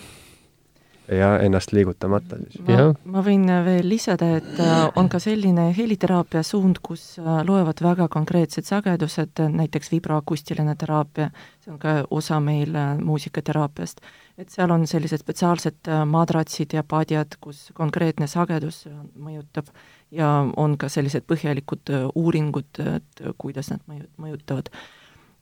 Ja 1.06 1.36
ennast 1.38 1.70
liigutamata 1.70 2.34
siis. 2.40 2.58
ma, 2.66 2.88
ma 3.14 3.22
võin 3.22 3.44
veel 3.62 3.86
lisada, 3.86 4.32
et 4.40 4.58
äh, 4.58 4.88
on 4.98 5.06
ka 5.06 5.20
selline 5.22 5.68
heliteraapia 5.76 6.42
suund, 6.42 6.80
kus 6.82 7.04
äh, 7.22 7.44
loevad 7.46 7.78
väga 7.84 8.08
konkreetsed 8.10 8.66
sagedused, 8.66 9.38
näiteks 9.54 9.92
vibroakustiline 9.92 10.74
teraapia, 10.74 11.28
see 11.62 11.70
on 11.76 11.78
ka 11.78 12.00
osa 12.10 12.40
meil 12.42 12.74
äh, 12.74 12.96
muusikateraapiast. 12.98 14.02
Et 14.38 14.52
seal 14.52 14.70
on 14.70 14.86
sellised 14.86 15.22
spetsiaalsed 15.22 15.88
madratsid 16.06 16.74
ja 16.76 16.82
padjad, 16.84 17.38
kus 17.40 17.70
konkreetne 17.74 18.28
sagedus 18.28 18.84
mõjutab 19.16 19.70
ja 20.14 20.44
on 20.56 20.76
ka 20.76 20.90
sellised 20.92 21.24
põhjalikud 21.26 21.92
uuringud, 22.14 22.82
et 22.98 23.26
kuidas 23.38 23.72
nad 23.72 23.82
mõju-, 23.88 24.10
mõjutavad. 24.20 24.70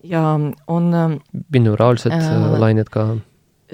ja 0.05 0.23
on 0.67 1.21
binauraalsed 1.51 2.13
äh, 2.13 2.59
lained 2.61 2.91
ka 2.93 3.17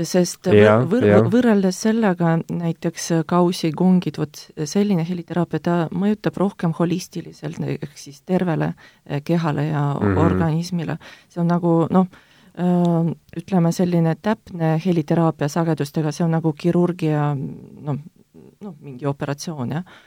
sest 0.07 0.49
ja, 0.55 0.79
võr-, 0.87 1.07
võr-, 1.09 1.29
võrreldes 1.33 1.81
sellega 1.85 2.37
näiteks 2.47 3.11
kausi, 3.31 3.73
kongid, 3.77 4.21
vot 4.21 4.43
selline 4.69 5.05
heliteraapia, 5.07 5.63
ta 5.63 5.77
mõjutab 5.91 6.39
rohkem 6.41 6.75
holistiliselt, 6.79 7.61
ehk 7.67 7.99
siis 7.99 8.23
tervele 8.27 8.73
eh, 8.73 9.23
kehale 9.25 9.67
ja 9.67 9.83
mm 9.95 10.07
-hmm. 10.07 10.25
organismile. 10.25 10.99
see 11.29 11.41
on 11.41 11.49
nagu 11.49 11.87
noh, 11.91 12.07
ütleme 12.61 13.73
selline 13.73 14.15
täpne 14.23 14.75
heliteraapia 14.85 15.49
sagedustega, 15.49 16.13
see 16.13 16.27
on 16.27 16.35
nagu 16.37 16.53
kirurgia 16.53 17.31
noh, 17.35 17.99
noh, 18.61 18.79
mingi 18.81 19.09
operatsioon, 19.09 19.77
jah 19.79 20.01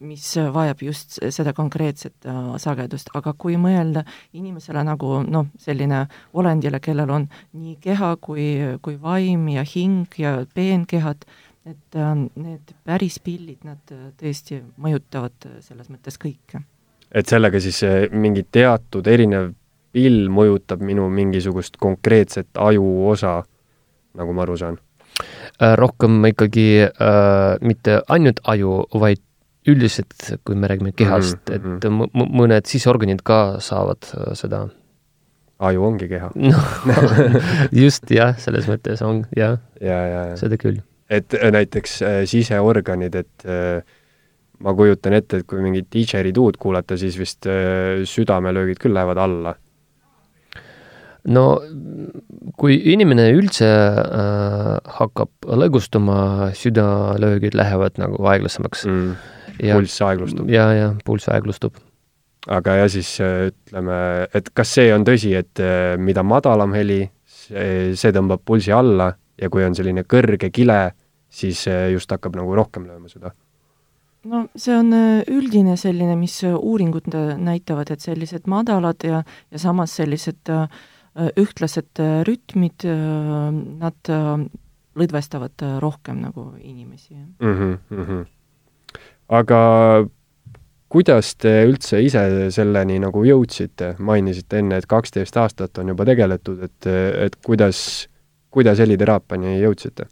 mis 0.00 0.24
vajab 0.52 0.82
just 0.82 1.18
seda 1.34 1.52
konkreetset 1.52 2.28
sagedust, 2.62 3.10
aga 3.14 3.34
kui 3.36 3.58
mõelda 3.60 4.04
inimesele 4.32 4.80
nagu 4.86 5.18
noh, 5.28 5.50
selline 5.60 6.06
olendile, 6.32 6.80
kellel 6.80 7.12
on 7.12 7.26
nii 7.52 7.76
keha 7.82 8.14
kui, 8.24 8.48
kui 8.80 8.96
vaim 9.02 9.44
ja 9.52 9.66
hing 9.68 10.16
ja 10.16 10.38
peenkehad, 10.54 11.28
et 11.68 12.00
need 12.40 12.72
päris 12.88 13.18
pillid, 13.20 13.60
nad 13.68 13.92
tõesti 14.16 14.62
mõjutavad 14.80 15.50
selles 15.60 15.92
mõttes 15.92 16.16
kõike. 16.16 16.64
et 17.12 17.28
sellega 17.28 17.60
siis 17.60 17.82
mingi 18.12 18.46
teatud 18.50 19.06
erinev 19.06 19.52
pill 19.92 20.28
mõjutab 20.32 20.82
minu 20.84 21.08
mingisugust 21.12 21.78
konkreetset 21.80 22.48
ajuosa, 22.58 23.42
nagu 24.18 24.36
ma 24.36 24.44
aru 24.44 24.56
saan? 24.60 24.78
Äh, 25.58 25.74
rohkem 25.78 26.20
ikkagi 26.28 26.68
äh, 26.86 27.56
mitte 27.64 28.02
ainult 28.08 28.42
aju, 28.46 28.84
vaid 29.00 29.22
üldiselt, 29.68 30.16
kui 30.46 30.56
me 30.56 30.68
räägime 30.70 30.92
kehast 30.96 31.50
mm, 31.50 31.78
-hmm. 31.80 32.04
et 32.06 32.34
mõned 32.40 32.68
siseorganid 32.70 33.22
ka 33.24 33.58
saavad 33.60 34.10
äh, 34.14 34.34
seda. 34.38 34.68
aju 35.58 35.84
ongi 35.84 36.08
keha 36.08 36.30
no, 36.88 36.98
just 37.72 38.10
jah, 38.10 38.36
selles 38.38 38.68
mõttes 38.70 39.02
on 39.02 39.24
jah 39.36 39.58
ja, 39.80 39.98
ja, 40.06 40.20
ja. 40.30 40.36
seda 40.36 40.56
küll. 40.56 40.82
et 41.10 41.34
äh, 41.34 41.50
näiteks 41.52 42.02
äh, 42.02 42.20
siseorganid, 42.24 43.14
et 43.14 43.44
äh, 43.44 43.82
ma 44.60 44.74
kujutan 44.74 45.12
ette, 45.12 45.42
et 45.42 45.46
kui 45.46 45.62
mingit 45.62 45.90
didžeriduud 45.92 46.56
kuulata, 46.58 46.96
siis 46.96 47.18
vist 47.18 47.46
äh, 47.46 48.04
südamelöögid 48.04 48.78
küll 48.78 48.94
lähevad 48.94 49.18
alla 49.18 49.56
no 51.28 51.44
kui 52.58 52.78
inimene 52.92 53.28
üldse 53.36 53.68
äh, 53.68 54.70
hakkab 54.98 55.48
lõgustuma, 55.60 56.50
südalöögid 56.58 57.56
lähevad 57.58 58.00
nagu 58.00 58.22
aeglasemaks 58.32 58.86
mm.. 58.88 59.12
pulss 59.60 60.02
aeglustub. 60.04 60.48
ja, 60.52 60.68
ja 60.74 60.88
pulss 61.06 61.30
aeglustub. 61.32 61.78
aga 62.48 62.78
ja 62.82 62.88
siis 62.92 63.14
äh, 63.24 63.48
ütleme, 63.50 63.98
et 64.34 64.52
kas 64.56 64.76
see 64.78 64.92
on 64.94 65.06
tõsi, 65.06 65.34
et 65.38 65.62
äh, 65.62 65.96
mida 66.00 66.24
madalam 66.26 66.74
heli, 66.76 67.02
see, 67.28 68.14
tõmbab 68.14 68.42
pulsi 68.44 68.72
alla 68.74 69.12
ja 69.38 69.50
kui 69.52 69.64
on 69.64 69.76
selline 69.76 70.04
kõrge 70.08 70.50
kile, 70.54 70.80
siis 71.28 71.66
äh, 71.70 71.90
just 71.94 72.10
hakkab 72.12 72.36
nagu 72.38 72.56
rohkem 72.56 72.88
lööma 72.88 73.12
süda? 73.12 73.34
no 74.28 74.48
see 74.58 74.74
on 74.74 74.90
üldine 75.30 75.76
selline, 75.78 76.16
mis 76.18 76.40
uuringud 76.42 77.06
näitavad, 77.38 77.92
et 77.94 78.02
sellised 78.02 78.48
madalad 78.50 79.04
ja, 79.06 79.22
ja 79.52 79.60
samas 79.62 79.94
sellised 80.00 80.50
Äh, 80.50 80.66
ühtlased 81.18 82.02
äh, 82.02 82.20
rütmid, 82.26 82.86
äh, 82.86 83.50
nad 83.52 84.12
lõdvestavad 84.98 85.64
rohkem 85.82 86.22
nagu 86.24 86.52
inimesi 86.58 87.14
mm. 87.14 87.78
-hmm. 87.90 88.24
aga 89.28 89.60
kuidas 90.88 91.34
te 91.36 91.52
üldse 91.68 92.00
ise 92.02 92.50
selleni 92.54 92.98
nagu 93.02 93.24
jõudsite, 93.24 93.94
mainisite 93.98 94.62
enne, 94.62 94.78
et 94.80 94.86
kaksteist 94.86 95.36
aastat 95.36 95.78
on 95.78 95.92
juba 95.92 96.06
tegeletud, 96.08 96.62
et, 96.64 96.86
et 97.26 97.36
kuidas, 97.44 98.08
kuidas 98.50 98.78
heliteraapiani 98.78 99.58
jõudsite? 99.60 100.08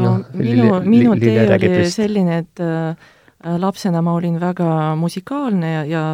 no, 0.00 0.04
no 0.04 0.24
minu, 0.32 0.80
minu 0.86 1.16
tee 1.20 1.44
oli 1.44 1.90
selline, 1.90 2.38
et 2.44 2.62
äh, 2.64 3.10
lapsena 3.60 4.02
ma 4.04 4.16
olin 4.16 4.38
väga 4.40 4.94
musikaalne 4.96 5.72
ja, 5.72 5.84
ja 5.84 6.04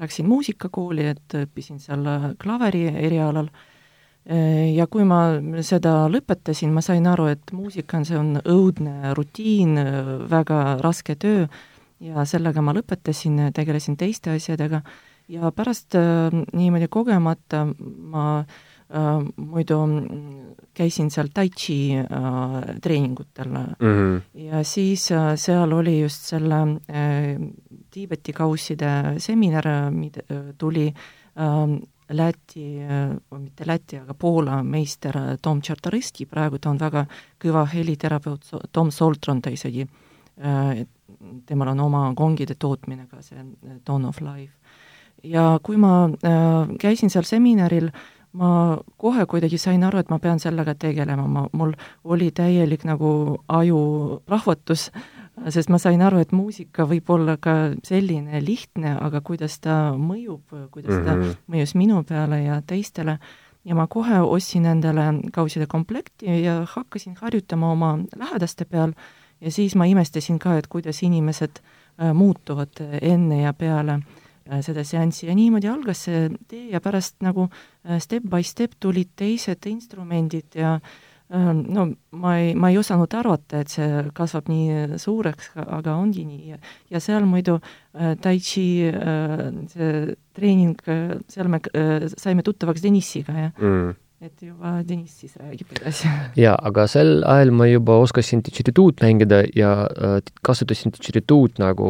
läksin 0.00 0.28
muusikakooli, 0.28 1.06
et 1.14 1.38
õppisin 1.44 1.80
seal 1.82 2.04
klaveri 2.42 2.86
erialal. 2.90 3.48
Ja 4.74 4.88
kui 4.90 5.04
ma 5.06 5.38
seda 5.62 6.08
lõpetasin, 6.10 6.72
ma 6.74 6.82
sain 6.82 7.04
aru, 7.06 7.28
et 7.30 7.52
muusika 7.54 8.00
on, 8.00 8.06
see 8.08 8.16
on 8.18 8.40
õudne 8.42 9.12
rutiin, 9.14 9.78
väga 10.26 10.80
raske 10.82 11.14
töö. 11.14 11.44
Ja 12.02 12.24
sellega 12.26 12.60
ma 12.60 12.74
lõpetasin, 12.74 13.38
tegelesin 13.54 13.94
teiste 13.96 14.34
asjadega. 14.34 14.82
Ja 15.30 15.52
pärast 15.54 15.94
niimoodi 15.94 16.88
kogemata 16.90 17.62
ma 17.70 18.26
äh, 18.40 18.66
muidu 19.36 19.78
käisin 20.74 21.10
seal 21.10 21.28
tai 21.34 21.48
chi 21.50 21.96
äh, 21.98 22.06
treeningutel. 22.82 23.48
Mm 23.48 23.74
-hmm. 23.80 24.22
ja 24.34 24.64
siis 24.64 25.10
äh, 25.12 25.34
seal 25.36 25.72
oli 25.72 26.00
just 26.00 26.22
selle 26.22 26.54
äh, 26.54 27.40
Tiibeti 27.96 28.34
kausside 28.36 29.16
seminar, 29.24 29.64
mida 29.90 30.20
tuli 30.58 30.88
äh, 30.90 31.76
Läti 32.08 32.82
äh,, 32.82 33.16
mitte 33.38 33.66
Läti, 33.66 33.96
aga 33.98 34.14
Poola 34.14 34.60
meister 34.62 35.16
Tom 35.42 35.60
Tšartoriski, 35.60 36.26
praegu 36.30 36.60
ta 36.62 36.70
on 36.70 36.78
väga 36.78 37.06
kõva 37.42 37.64
heliterapeut, 37.72 38.46
Tom 38.72 38.92
Soltron 38.94 39.40
ta 39.42 39.50
isegi 39.50 39.82
äh,, 39.82 40.84
temal 41.48 41.72
on 41.72 41.80
oma 41.88 42.02
kongide 42.14 42.54
tootmine 42.54 43.08
ka, 43.10 43.22
see 43.24 43.42
Dawn 43.86 44.04
of 44.04 44.20
Life. 44.20 44.52
ja 45.24 45.58
kui 45.62 45.80
ma 45.80 46.04
äh, 46.06 46.76
käisin 46.78 47.10
seal 47.10 47.24
seminaril 47.26 47.88
äh, 47.88 48.04
ma 48.36 48.78
kohe 49.00 49.24
kuidagi 49.26 49.58
sain 49.58 49.84
aru, 49.86 50.00
et 50.00 50.10
ma 50.12 50.18
pean 50.22 50.40
sellega 50.42 50.74
tegelema, 50.78 51.26
ma, 51.30 51.46
mul 51.56 51.72
oli 52.04 52.30
täielik 52.34 52.84
nagu 52.88 53.10
ajurahvatus, 53.48 54.90
sest 55.52 55.70
ma 55.72 55.78
sain 55.80 56.00
aru, 56.02 56.20
et 56.22 56.32
muusika 56.32 56.86
võib 56.88 57.10
olla 57.12 57.36
ka 57.40 57.54
selline 57.86 58.40
lihtne, 58.44 58.96
aga 59.02 59.20
kuidas 59.24 59.58
ta 59.60 59.92
mõjub, 59.98 60.42
kuidas 60.72 61.02
ta 61.04 61.14
mm 61.14 61.22
-hmm. 61.22 61.36
mõjus 61.52 61.74
minu 61.76 62.02
peale 62.08 62.42
ja 62.42 62.62
teistele, 62.62 63.18
ja 63.64 63.74
ma 63.74 63.86
kohe 63.86 64.20
ostsin 64.20 64.66
endale 64.66 65.06
kauside 65.32 65.66
komplekti 65.66 66.42
ja 66.42 66.66
hakkasin 66.70 67.16
harjutama 67.20 67.72
oma 67.72 67.98
lähedaste 68.16 68.64
peal. 68.64 68.92
Ja 69.40 69.50
siis 69.50 69.74
ma 69.74 69.84
imestasin 69.84 70.38
ka, 70.38 70.56
et 70.56 70.66
kuidas 70.66 71.02
inimesed 71.02 71.58
äh, 71.58 72.14
muutuvad 72.14 72.80
enne 73.02 73.42
ja 73.42 73.52
peale 73.52 73.92
äh, 73.92 74.60
seda 74.60 74.84
seanssi. 74.84 75.26
Ja 75.26 75.34
niimoodi 75.34 75.68
algas 75.68 76.04
see 76.04 76.30
tee 76.48 76.70
ja 76.70 76.80
pärast 76.80 77.16
nagu 77.20 77.48
äh, 77.50 77.98
step 77.98 78.22
by 78.22 78.42
step 78.42 78.72
tulid 78.80 79.12
teised 79.16 79.66
instrumendid 79.66 80.54
ja 80.54 80.74
äh, 80.74 80.80
no 81.28 81.88
ma 82.22 82.36
ei, 82.38 82.54
ma 82.54 82.70
ei 82.70 82.78
osanud 82.78 83.14
arvata, 83.18 83.64
et 83.64 83.72
see 83.72 84.04
kasvab 84.14 84.50
nii 84.52 84.98
suureks, 85.02 85.52
aga 85.64 85.96
ongi 85.98 86.22
nii 86.28 86.54
ja, 86.54 87.00
seal 87.02 87.26
muidu 87.26 87.58
tai 88.22 88.36
chi 88.38 88.66
see 89.72 90.16
treening, 90.36 90.78
seal 91.32 91.50
me 91.50 91.62
saime 92.14 92.46
tuttavaks 92.46 92.84
Denissiga 92.84 93.38
ja 93.46 93.52
mm 93.56 93.94
et 94.24 94.40
juba 94.40 94.78
Deniss 94.86 95.20
siis 95.20 95.34
räägib 95.36 95.72
edasi. 95.76 96.08
jaa, 96.44 96.54
aga 96.68 96.86
sel 96.88 97.20
ajal 97.28 97.52
ma 97.56 97.66
juba 97.68 97.98
oskasin 98.00 98.40
didžerituud 98.46 99.02
mängida 99.04 99.42
ja 99.56 99.72
äh, 99.84 100.16
kasutasin 100.46 100.94
didžerituud 100.96 101.60
nagu 101.60 101.88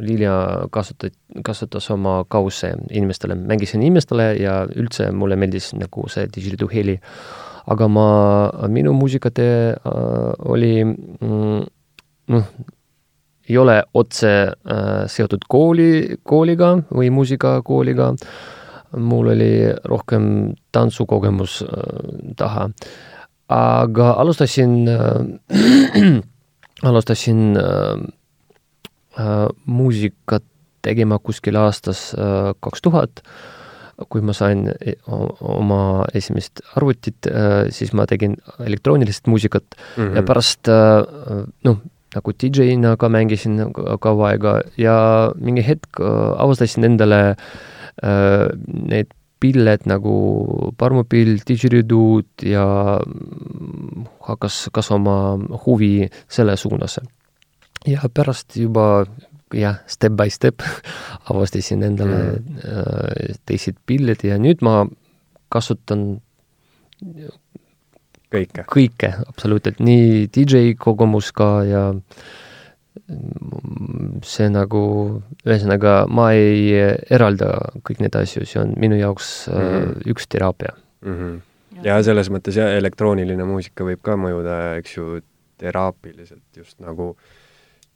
Lilja 0.00 0.34
kasutas, 0.74 1.14
kasutas 1.46 1.90
oma 1.90 2.20
kause 2.30 2.72
inimestele, 2.88 3.34
mängisin 3.34 3.82
inimestele 3.82 4.32
ja 4.38 4.62
üldse 4.70 5.10
mulle 5.10 5.38
meeldis 5.40 5.72
nagu 5.74 6.06
see 6.12 6.28
didžeritu 6.30 6.70
heli. 6.70 7.00
Aga 7.66 7.88
ma, 7.88 8.06
minu 8.68 8.92
muusikatee 8.96 9.72
äh, 9.72 9.90
oli 10.48 10.84
mm, 10.84 11.66
noh, 12.34 12.54
ei 13.48 13.58
ole 13.58 13.82
otse 13.94 14.32
äh, 14.46 15.04
seotud 15.10 15.44
kooli, 15.48 16.16
kooliga 16.22 16.76
või 16.94 17.10
muusikakooliga 17.14 18.14
äh,, 18.14 18.32
mul 18.96 19.30
oli 19.34 19.52
rohkem 19.84 20.54
tantsukogemus 20.72 21.62
äh, 21.62 21.68
taha. 22.36 22.70
aga 23.48 24.10
alustasin 24.12 24.88
äh,, 24.88 26.22
alustasin 26.82 27.56
äh, 27.56 27.96
äh, 29.18 29.48
muusikat 29.66 30.42
tegema 30.82 31.18
kuskil 31.18 31.56
aastas 31.56 32.14
äh, 32.14 32.54
kaks 32.60 32.82
tuhat, 32.82 33.22
kui 34.08 34.22
ma 34.24 34.32
sain 34.36 34.66
e, 34.72 34.96
oma 35.06 36.06
esimest 36.14 36.62
arvutit 36.76 37.28
äh,, 37.28 37.68
siis 37.74 37.92
ma 37.92 38.06
tegin 38.10 38.36
elektroonilist 38.58 39.26
muusikat 39.26 39.64
mm 39.74 40.02
-hmm. 40.02 40.16
ja 40.16 40.22
pärast 40.22 40.68
äh, 40.68 41.44
noh, 41.64 41.78
nagu 42.14 42.32
DJ-na 42.32 42.96
ka 42.96 43.08
mängisin 43.08 43.72
kaua 44.00 44.28
aega 44.28 44.60
ja 44.76 45.32
mingi 45.36 45.66
hetk 45.66 46.00
äh, 46.00 46.42
avastasin 46.42 46.84
endale 46.84 47.36
need 48.88 49.10
pilled 49.40 49.88
nagu 49.88 50.14
parmupill, 50.78 51.40
didžeriduud 51.46 52.44
ja 52.44 52.64
hakkas 54.28 54.68
kasvama 54.72 55.16
huvi 55.64 56.08
selle 56.28 56.56
suunas. 56.60 57.00
ja 57.86 58.00
pärast 58.14 58.56
juba 58.56 59.06
jah, 59.56 59.80
step 59.90 60.16
by 60.18 60.30
step 60.30 60.62
avastasin 61.30 61.82
endale 61.86 62.20
mm. 62.38 62.60
Äh, 62.64 63.38
teised 63.48 63.80
pillid 63.86 64.24
ja 64.26 64.38
nüüd 64.38 64.62
ma 64.66 64.84
kasutan 65.50 66.20
kõike, 68.30 68.66
kõike 68.68 69.14
absoluutselt, 69.26 69.80
nii 69.82 70.28
DJ 70.30 70.76
kogemus 70.78 71.32
ka 71.34 71.50
ja 71.66 71.84
äh, 71.90 72.30
see 74.26 74.48
nagu, 74.52 74.82
ühesõnaga, 75.44 76.04
ma 76.10 76.30
ei 76.36 76.70
eralda 77.12 77.52
kõik 77.86 78.02
neid 78.02 78.16
asju, 78.18 78.46
see 78.48 78.60
on 78.62 78.74
minu 78.80 78.98
jaoks 78.98 79.48
mm 79.50 79.66
-hmm. 79.66 80.08
üks 80.12 80.28
teraapia 80.30 80.74
mm. 81.02 81.16
-hmm. 81.16 81.84
ja 81.86 82.00
selles 82.02 82.30
mõttes 82.30 82.58
jah, 82.58 82.70
elektrooniline 82.78 83.44
muusika 83.44 83.84
võib 83.84 84.02
ka 84.02 84.16
mõjuda, 84.16 84.76
eks 84.78 84.96
ju, 84.96 85.20
teraapiliselt 85.58 86.56
just 86.56 86.78
nagu 86.80 87.16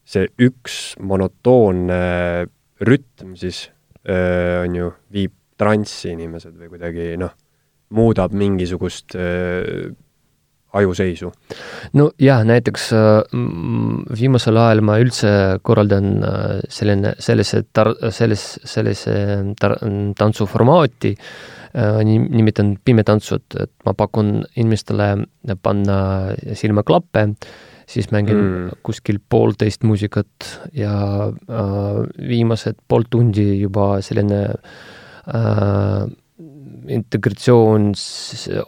see 0.04 0.28
üks 0.44 0.94
monotoonne 1.00 2.00
rütm 2.84 3.34
siis 3.40 3.68
öö, 4.08 4.64
on 4.64 4.78
ju, 4.78 4.92
viib 5.14 5.34
transsi 5.60 6.12
inimesed 6.12 6.56
või 6.58 6.72
kuidagi 6.72 7.14
noh, 7.20 7.32
muudab 7.94 8.34
mingisugust 8.36 9.16
öö, 9.16 9.92
ajuseisu? 10.74 11.30
no 11.98 12.08
jah, 12.20 12.42
näiteks 12.46 12.88
viimasel 14.20 14.58
ajal 14.60 14.82
ma 14.86 14.98
üldse 15.02 15.32
korraldan 15.66 16.08
selline, 16.72 17.14
sellise 17.22 17.64
tar-, 17.72 17.94
selles, 18.14 18.46
sellise 18.68 19.18
tar-, 19.60 19.78
tantsuformaati, 20.18 21.14
nimetan 22.04 22.74
pimetantsud, 22.84 23.46
et 23.62 23.72
ma 23.86 23.94
pakun 23.98 24.36
inimestele 24.54 25.08
panna 25.62 25.98
silmaklappe, 26.54 27.28
siis 27.86 28.10
mängin 28.14 28.36
mm. 28.36 28.82
kuskil 28.86 29.20
poolteist 29.28 29.84
muusikat 29.84 30.50
ja 30.76 30.94
äh, 31.30 32.02
viimased 32.28 32.80
pool 32.88 33.06
tundi 33.10 33.60
juba 33.60 33.98
selline 34.04 34.42
äh, 35.28 36.04
integratsioon 36.94 37.92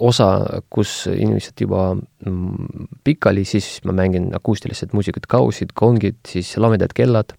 osa, 0.00 0.28
kus 0.72 0.92
inimesed 1.12 1.60
juba 1.60 1.90
mm, 1.96 2.86
pikali, 3.04 3.44
siis 3.44 3.80
ma 3.84 3.92
mängin 3.96 4.30
akustilised 4.36 4.94
muusikat, 4.96 5.26
kausid, 5.28 5.74
kongid, 5.76 6.22
siis 6.28 6.54
lamedad 6.60 6.94
kellad 6.96 7.36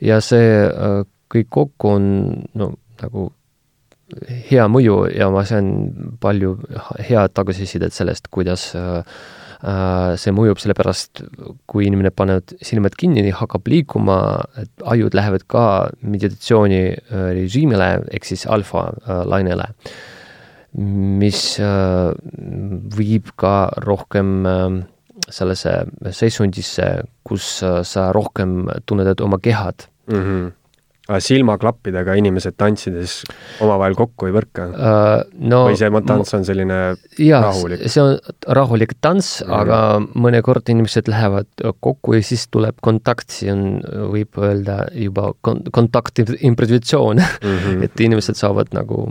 ja 0.00 0.20
see 0.24 0.54
äh, 0.68 1.02
kõik 1.30 1.52
kokku 1.52 1.94
on 1.96 2.08
no 2.58 2.72
nagu 3.00 3.30
hea 4.50 4.64
mõju 4.66 5.04
ja 5.14 5.28
ma 5.30 5.44
saan 5.46 5.68
palju 6.20 6.56
head 7.06 7.30
tagasisidet 7.36 7.94
sellest, 7.94 8.26
kuidas 8.32 8.72
Äh, 8.74 9.04
see 9.60 10.32
mõjub 10.32 10.60
sellepärast, 10.62 11.22
kui 11.68 11.84
inimene 11.88 12.12
paneb 12.14 12.54
silmad 12.64 12.94
kinni, 12.96 13.26
hakkab 13.36 13.68
liikuma, 13.68 14.16
ajud 14.88 15.16
lähevad 15.16 15.44
ka 15.50 15.64
meditatsiooni 16.00 16.80
äh, 16.88 17.26
režiimile 17.36 17.90
ehk 18.08 18.28
siis 18.28 18.46
alfa 18.48 18.88
äh, 19.04 19.24
mis 20.72 21.58
viib 22.94 23.32
ka 23.42 23.54
rohkem 23.82 24.44
sellesse 25.26 25.72
seisundisse, 26.14 26.86
kus 27.26 27.48
sa 27.58 28.04
rohkem 28.14 28.70
tunnetad 28.86 29.18
oma 29.26 29.40
kehad 29.42 29.88
mm. 30.06 30.22
-hmm 30.22 30.59
silmaklappidega 31.18 32.14
inimesed 32.20 32.54
tantsides 32.60 33.20
omavahel 33.64 33.96
kokku 33.98 34.28
ei 34.28 34.34
põrka 34.36 34.66
uh,? 34.70 35.08
No, 35.40 35.64
või 35.68 35.78
see 35.80 35.90
tants 36.06 36.34
on 36.36 36.44
selline 36.46 36.78
jaa, 37.18 37.42
rahulik? 37.48 37.84
see 37.90 38.02
on 38.04 38.14
rahulik 38.46 38.94
tants 39.00 39.40
mm, 39.40 39.48
-hmm. 39.48 39.56
aga 39.60 40.20
mõnikord 40.26 40.70
inimesed 40.72 41.10
lähevad 41.10 41.48
kokku 41.80 42.14
ja 42.18 42.22
siis 42.24 42.46
tuleb 42.52 42.78
kontakt, 42.84 43.30
see 43.34 43.50
on, 43.52 43.80
võib 44.12 44.38
öelda 44.38 44.84
juba 44.94 45.32
kon-, 45.40 45.64
kontakti 45.72 46.26
improvisatsioon 46.38 47.22
mm, 47.22 47.58
-hmm. 47.58 47.82
et 47.88 48.06
inimesed 48.06 48.38
saavad 48.38 48.74
nagu 48.76 49.08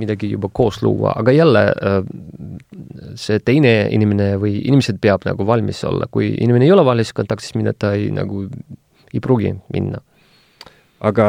midagi 0.00 0.30
juba 0.32 0.48
koos 0.48 0.80
luua, 0.82 1.12
aga 1.20 1.32
jälle 1.32 1.66
see 3.20 3.38
teine 3.44 3.88
inimene 3.92 4.36
või 4.40 4.56
inimesed 4.64 4.96
peab 5.02 5.26
nagu 5.28 5.46
valmis 5.46 5.84
olla, 5.84 6.08
kui 6.10 6.32
inimene 6.32 6.64
ei 6.64 6.72
ole 6.72 6.84
valmis 6.84 7.12
kontaktis 7.12 7.52
minna, 7.54 7.74
ta 7.76 7.92
ei 7.92 8.08
nagu 8.14 8.46
ei 9.12 9.20
pruugi 9.20 9.52
minna 9.74 10.00
aga 11.02 11.26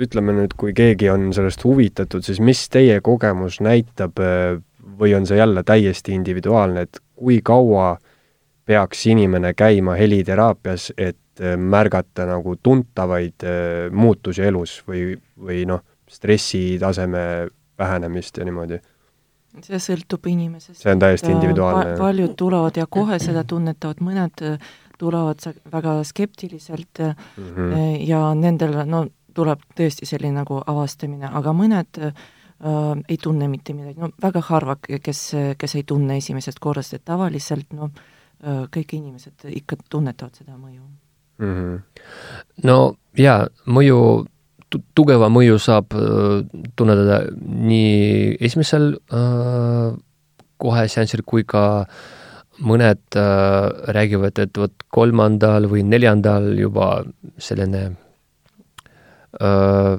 ütleme 0.00 0.34
nüüd, 0.34 0.54
kui 0.58 0.74
keegi 0.76 1.10
on 1.12 1.28
sellest 1.34 1.64
huvitatud, 1.64 2.24
siis 2.26 2.40
mis 2.42 2.66
teie 2.72 2.98
kogemus 3.04 3.60
näitab 3.64 4.18
äh, 4.22 4.56
või 4.98 5.14
on 5.16 5.26
see 5.26 5.38
jälle 5.38 5.62
täiesti 5.66 6.14
individuaalne, 6.14 6.86
et 6.86 7.00
kui 7.14 7.40
kaua 7.44 7.94
peaks 8.66 9.06
inimene 9.12 9.54
käima 9.54 9.96
heliteraapias, 9.98 10.90
et 10.98 11.42
äh, 11.42 11.56
märgata 11.56 12.26
nagu 12.28 12.56
tuntavaid 12.62 13.46
äh, 13.46 13.92
muutusi 13.92 14.42
elus 14.42 14.80
või, 14.88 15.12
või 15.38 15.62
noh, 15.68 15.84
stressitaseme 16.10 17.46
vähenemist 17.78 18.38
ja 18.38 18.48
niimoodi? 18.48 18.82
see 19.62 19.78
sõltub 19.78 20.24
inimesest. 20.26 20.80
see 20.82 20.90
on 20.90 20.98
täiesti 20.98 21.30
individuaalne 21.30 21.92
pa. 21.92 22.08
paljud 22.08 22.32
tulevad 22.34 22.74
ja 22.74 22.88
kohe 22.90 23.20
seda 23.22 23.44
tunnetavad, 23.46 24.00
mõned 24.02 24.42
tulevad 24.98 25.42
väga 25.72 26.04
skeptiliselt 26.04 26.98
mm 26.98 27.44
-hmm. 27.44 28.08
ja 28.08 28.34
nendel 28.34 28.84
no 28.86 29.06
tuleb 29.34 29.60
tõesti 29.76 30.06
selline 30.06 30.40
nagu 30.40 30.60
avastamine, 30.66 31.28
aga 31.32 31.52
mõned 31.52 32.00
äh, 32.00 32.12
ei 33.08 33.18
tunne 33.22 33.48
mitte 33.48 33.74
midagi, 33.74 34.00
no 34.00 34.10
väga 34.22 34.40
harva, 34.48 34.76
kes, 35.02 35.22
kes 35.58 35.74
ei 35.74 35.82
tunne 35.82 36.16
esimesest 36.16 36.58
korrast, 36.58 36.94
et 36.94 37.04
tavaliselt 37.04 37.72
noh 37.72 37.90
äh,, 37.90 38.64
kõik 38.70 38.94
inimesed 38.96 39.48
ikka 39.50 39.76
tunnetavad 39.90 40.34
seda 40.34 40.56
mõju 40.56 40.82
mm. 41.38 41.54
-hmm. 41.54 41.82
no 42.64 42.96
jaa, 43.16 43.46
mõju 43.66 44.26
tugeva 44.94 45.28
mõju 45.28 45.58
saab 45.58 45.94
äh, 45.94 46.46
tunnetada 46.76 47.24
nii 47.44 48.36
esimesel 48.40 48.94
äh, 49.12 49.94
kohe 50.56 50.88
seansil 50.88 51.22
kui 51.26 51.44
ka 51.44 51.64
äh, 51.80 52.23
mõned 52.62 53.18
äh, 53.18 53.68
räägivad, 53.96 54.38
et 54.38 54.58
vot 54.58 54.86
kolmandal 54.94 55.68
või 55.70 55.82
neljandal 55.86 56.52
juba 56.58 57.02
selline 57.38 57.84
äh, 59.40 59.94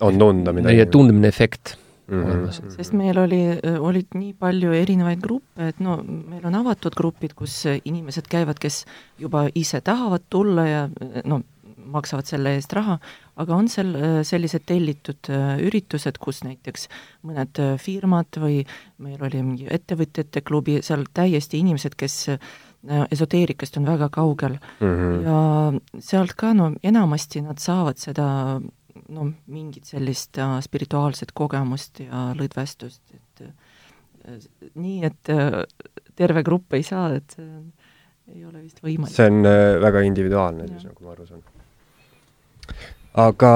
on 0.00 0.18
tunda 0.22 0.54
midagi? 0.54 0.86
tundmine 0.92 1.28
efekt 1.28 1.76
mm 2.06 2.22
-hmm. 2.22 2.30
olemas. 2.30 2.62
sest 2.76 2.92
meil 2.92 3.18
oli, 3.18 3.42
olid 3.78 4.14
nii 4.14 4.32
palju 4.38 4.72
erinevaid 4.72 5.20
gruppe, 5.20 5.68
et 5.68 5.80
no 5.80 5.98
meil 6.06 6.46
on 6.46 6.54
avatud 6.54 6.94
grupid, 6.94 7.34
kus 7.34 7.64
inimesed 7.84 8.28
käivad, 8.30 8.58
kes 8.58 8.84
juba 9.18 9.48
ise 9.54 9.80
tahavad 9.80 10.22
tulla 10.30 10.66
ja 10.66 10.88
no 11.24 11.42
maksavad 11.88 12.28
selle 12.28 12.54
eest 12.58 12.72
raha, 12.76 12.98
aga 13.40 13.56
on 13.56 13.68
seal 13.72 13.94
sellised 14.26 14.66
tellitud 14.68 15.30
üritused, 15.64 16.20
kus 16.22 16.42
näiteks 16.46 16.88
mõned 17.26 17.60
firmad 17.82 18.40
või 18.40 18.62
meil 19.02 19.22
oli 19.24 19.42
mingi 19.42 19.68
ettevõtjate 19.70 20.42
klubi, 20.46 20.78
seal 20.84 21.06
täiesti 21.14 21.62
inimesed, 21.62 21.96
kes 21.98 22.24
esoteerikast 23.10 23.76
on 23.80 23.86
väga 23.88 24.08
kaugel 24.14 24.58
mm 24.80 24.92
-hmm. 24.94 25.22
ja 25.26 26.02
sealt 26.02 26.36
ka 26.38 26.52
no 26.54 26.72
enamasti 26.82 27.42
nad 27.42 27.58
saavad 27.58 27.98
seda 27.98 28.28
no 29.08 29.26
mingit 29.52 29.88
sellist 29.88 30.38
äh, 30.38 30.56
spirituaalset 30.64 31.32
kogemust 31.36 32.02
ja 32.02 32.28
lõdvestust, 32.38 33.02
et 33.14 33.44
äh, 33.46 34.48
nii, 34.74 34.98
et 35.08 35.32
äh, 35.32 35.60
terve 36.18 36.44
grupp 36.46 36.76
ei 36.76 36.84
saa, 36.86 37.10
et 37.16 37.36
see 37.36 37.46
on, 37.46 37.68
ei 38.34 38.44
ole 38.44 38.64
vist 38.64 38.82
võimalik. 38.84 39.14
see 39.14 39.30
on 39.30 39.46
väga 39.84 40.04
individuaalne 40.08 40.68
siis, 40.68 40.88
nagu 40.90 41.06
ma 41.06 41.14
aru 41.14 41.28
saan. 41.28 41.44
Aga 43.18 43.52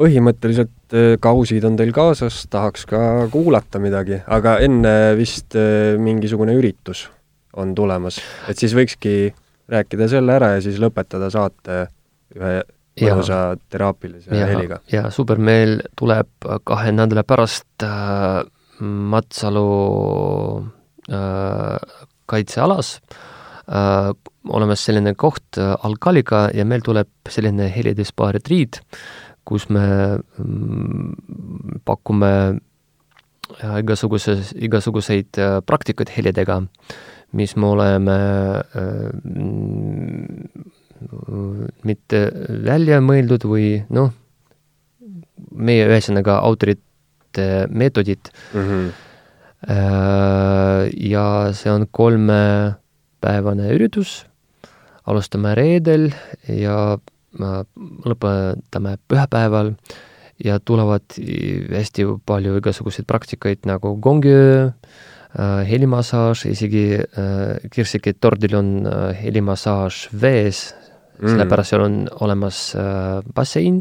põhimõtteliselt 0.00 0.96
kausid 1.22 1.64
on 1.64 1.76
teil 1.78 1.92
kaasas, 1.96 2.42
tahaks 2.52 2.84
ka 2.90 3.00
kuulata 3.32 3.80
midagi, 3.80 4.18
aga 4.26 4.58
enne 4.64 5.14
vist 5.16 5.56
mingisugune 6.02 6.56
üritus 6.58 7.06
on 7.56 7.74
tulemas, 7.76 8.18
et 8.48 8.60
siis 8.60 8.74
võikski 8.76 9.32
rääkida 9.72 10.08
selle 10.10 10.36
ära 10.36 10.54
ja 10.56 10.62
siis 10.64 10.80
lõpetada 10.82 11.30
saate 11.32 11.86
ühe 12.36 12.60
mõnusa 13.00 13.40
teraapilise 13.72 14.34
ja, 14.36 14.48
heliga. 14.50 14.80
jaa, 14.92 15.10
super, 15.14 15.40
meil 15.40 15.80
tuleb 15.98 16.48
kahe 16.68 16.92
nädala 16.92 17.24
pärast 17.24 17.86
äh, 17.86 18.42
Matsalu 18.82 19.66
äh, 21.08 22.02
kaitsealas 22.26 22.98
äh, 23.68 24.12
olemas 24.48 24.84
selline 24.84 25.14
koht 25.14 25.58
äh, 25.58 25.74
Alkaliga 25.86 26.48
ja 26.54 26.64
meil 26.64 26.82
tuleb 26.82 27.08
selline 27.30 27.68
helide 27.70 28.04
spa 28.04 28.32
retriit, 28.34 28.80
kus 29.44 29.68
me 29.72 29.84
mm, 30.38 31.80
pakume 31.86 32.32
äh, 33.60 33.78
igasuguses, 33.82 34.52
igasuguseid 34.54 35.38
äh, 35.38 35.58
praktikaid 35.66 36.12
helidega, 36.14 36.62
mis 37.38 37.56
me 37.56 37.66
oleme 37.72 38.16
äh, 38.78 39.10
mitte 41.82 42.18
välja 42.62 43.00
mõeldud 43.02 43.46
või 43.50 43.68
noh, 43.90 44.12
meie 45.52 45.88
ühesõnaga 45.88 46.38
autorite 46.46 47.66
meetodid 47.72 48.30
mm. 48.54 48.68
-hmm. 48.68 48.92
ja 51.10 51.24
see 51.56 51.72
on 51.72 51.88
kolmepäevane 51.90 53.72
üritus, 53.74 54.22
alustame 55.08 55.54
reedel 55.58 56.10
ja 56.48 56.98
lõpetame 57.32 58.96
pühapäeval 59.08 59.72
ja 60.42 60.58
tulevad 60.60 61.16
hästi 61.72 62.06
palju 62.26 62.58
igasuguseid 62.60 63.06
praktikaid 63.08 63.64
nagu 63.68 63.94
gongöö, 64.02 64.68
helimassaaž, 65.68 66.44
isegi 66.50 66.84
Kirsiki 67.72 68.12
tordil 68.20 68.58
on 68.58 68.72
helimassaaž 69.16 70.10
vees, 70.12 70.66
mm. 71.22 71.30
sellepärast 71.30 71.72
seal 71.72 71.86
on 71.86 71.96
olemas 72.20 72.60
äh, 72.76 73.22
bassein 73.34 73.80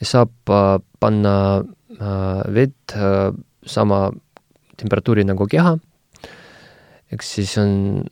ja 0.00 0.06
saab 0.06 0.52
äh, 0.52 0.78
panna 1.00 1.64
äh, 1.96 2.42
vett 2.54 2.94
äh, 2.96 3.32
sama 3.66 4.10
temperatuuri 4.76 5.24
nagu 5.24 5.46
keha, 5.48 5.76
eks 7.12 7.32
siis 7.38 7.56
on, 7.58 8.04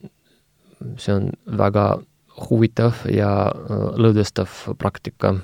see 0.97 1.13
on 1.13 1.29
väga 1.45 1.99
huvitav 2.49 3.05
ja 3.11 3.31
äh, 3.49 3.83
lõõdestav 3.97 4.75
praktika. 4.77 5.35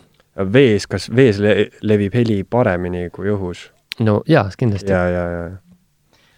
vees, 0.53 0.87
kas 0.87 1.09
vees 1.11 1.39
le 1.39 1.69
levib 1.81 2.13
heli 2.15 2.43
paremini 2.43 3.09
kui 3.09 3.29
õhus? 3.31 3.69
no 3.99 4.21
jaa, 4.27 4.49
kindlasti. 4.57 4.91
ja, 4.91 5.03
ja, 5.09 5.25
ja 5.31 5.49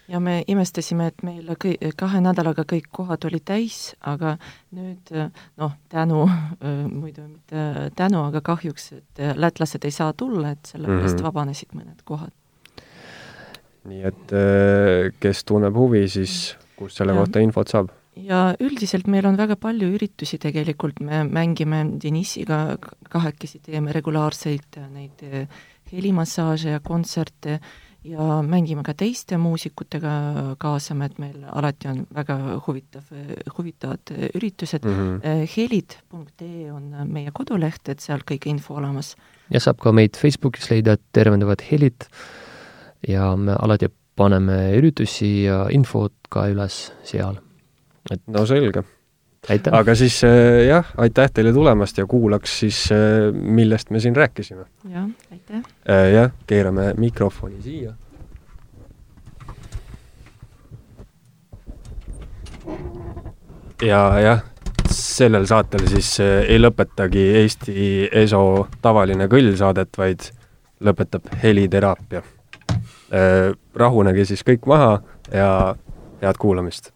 ja 0.08 0.20
me 0.20 0.44
imestasime, 0.48 1.08
et 1.08 1.24
meil 1.24 1.48
kõi-, 1.64 1.78
kahe 1.98 2.20
nädalaga 2.22 2.66
kõik 2.68 2.90
kohad 2.92 3.24
olid 3.26 3.46
täis, 3.48 3.96
aga 4.02 4.36
nüüd 4.76 5.10
noh, 5.58 5.72
tänu, 5.90 6.26
muidu 7.02 7.28
mitte 7.28 7.90
tänu, 7.96 8.26
aga 8.28 8.42
kahjuks, 8.42 8.92
et 9.00 9.24
lätlased 9.40 9.86
ei 9.86 9.96
saa 9.96 10.14
tulla, 10.14 10.52
et 10.54 10.66
sellepärast 10.74 11.16
mm 11.16 11.20
-hmm. 11.20 11.24
vabanesid 11.24 11.74
mõned 11.74 12.04
kohad. 12.06 12.32
nii 13.84 14.04
et 14.04 14.32
kes 15.20 15.44
tunneb 15.44 15.76
huvi, 15.76 16.08
siis 16.08 16.58
kust 16.76 16.98
selle 16.98 17.14
ja. 17.14 17.20
kohta 17.20 17.40
infot 17.40 17.68
saab? 17.68 17.90
Ja 18.16 18.42
üldiselt 18.62 19.08
meil 19.08 19.26
on 19.26 19.38
väga 19.38 19.56
palju 19.60 19.90
üritusi 19.96 20.38
tegelikult, 20.42 21.00
me 21.02 21.24
mängime 21.24 21.84
Denisiga 22.02 22.78
kahekesi, 23.10 23.60
teeme 23.64 23.94
regulaarseid 23.96 24.82
neid 24.94 25.24
helimassaaže 25.94 26.76
ja 26.76 26.80
kontserte 26.84 27.60
ja 28.04 28.42
mängime 28.44 28.84
ka 28.84 28.94
teiste 28.98 29.38
muusikutega, 29.40 30.14
kaasame, 30.60 31.08
et 31.08 31.20
meil 31.22 31.46
alati 31.48 31.88
on 31.92 32.02
väga 32.14 32.38
huvitav, 32.68 33.08
huvitavad 33.58 34.14
üritused 34.34 34.86
mm. 34.86 34.98
-hmm. 35.00 35.48
helid.ee 35.56 36.72
on 36.72 36.92
meie 37.08 37.32
koduleht, 37.34 37.90
et 37.90 38.00
seal 38.00 38.26
kõik 38.32 38.50
info 38.50 38.76
olemas. 38.76 39.16
ja 39.50 39.60
saab 39.60 39.80
ka 39.80 39.92
meid 39.92 40.18
Facebookis 40.18 40.70
leida, 40.72 40.98
tervendavad 41.12 41.62
helid 41.72 42.08
ja 43.08 43.36
me 43.36 43.56
alati 43.60 43.90
paneme 44.16 44.76
üritusi 44.78 45.44
ja 45.44 45.68
infot 45.70 46.14
ka 46.30 46.48
üles 46.48 46.92
seal. 47.04 47.40
Et 48.12 48.22
no 48.28 48.46
selge 48.46 48.84
aga 49.72 49.96
siis 49.96 50.22
äh, 50.24 50.68
jah, 50.70 50.88
aitäh 50.98 51.32
teile 51.34 51.52
tulemast 51.54 51.98
ja 51.98 52.06
kuulaks 52.08 52.60
siis, 52.60 52.86
äh, 52.92 53.32
millest 53.34 53.90
me 53.90 54.00
siin 54.00 54.16
rääkisime. 54.16 54.66
jah, 54.90 55.10
aitäh. 55.32 55.64
Äh, 55.90 56.12
jah, 56.14 56.32
keerame 56.48 56.94
mikrofoni 56.98 57.62
siia. 57.62 57.94
ja 63.84 64.20
jah, 64.20 64.44
sellel 64.92 65.46
saatel 65.46 65.88
siis 65.92 66.16
ei 66.24 66.60
lõpetagi 66.62 67.26
Eesti 67.42 68.08
ESO 68.24 68.70
tavaline 68.82 69.28
kõllsaadet, 69.28 69.92
vaid 69.98 70.30
lõpetab 70.84 71.28
heliteraapia. 71.44 72.24
rahunege 73.76 74.26
siis 74.26 74.42
kõik 74.48 74.66
maha 74.66 75.02
ja 75.32 75.76
head 76.22 76.40
kuulamist 76.40 76.94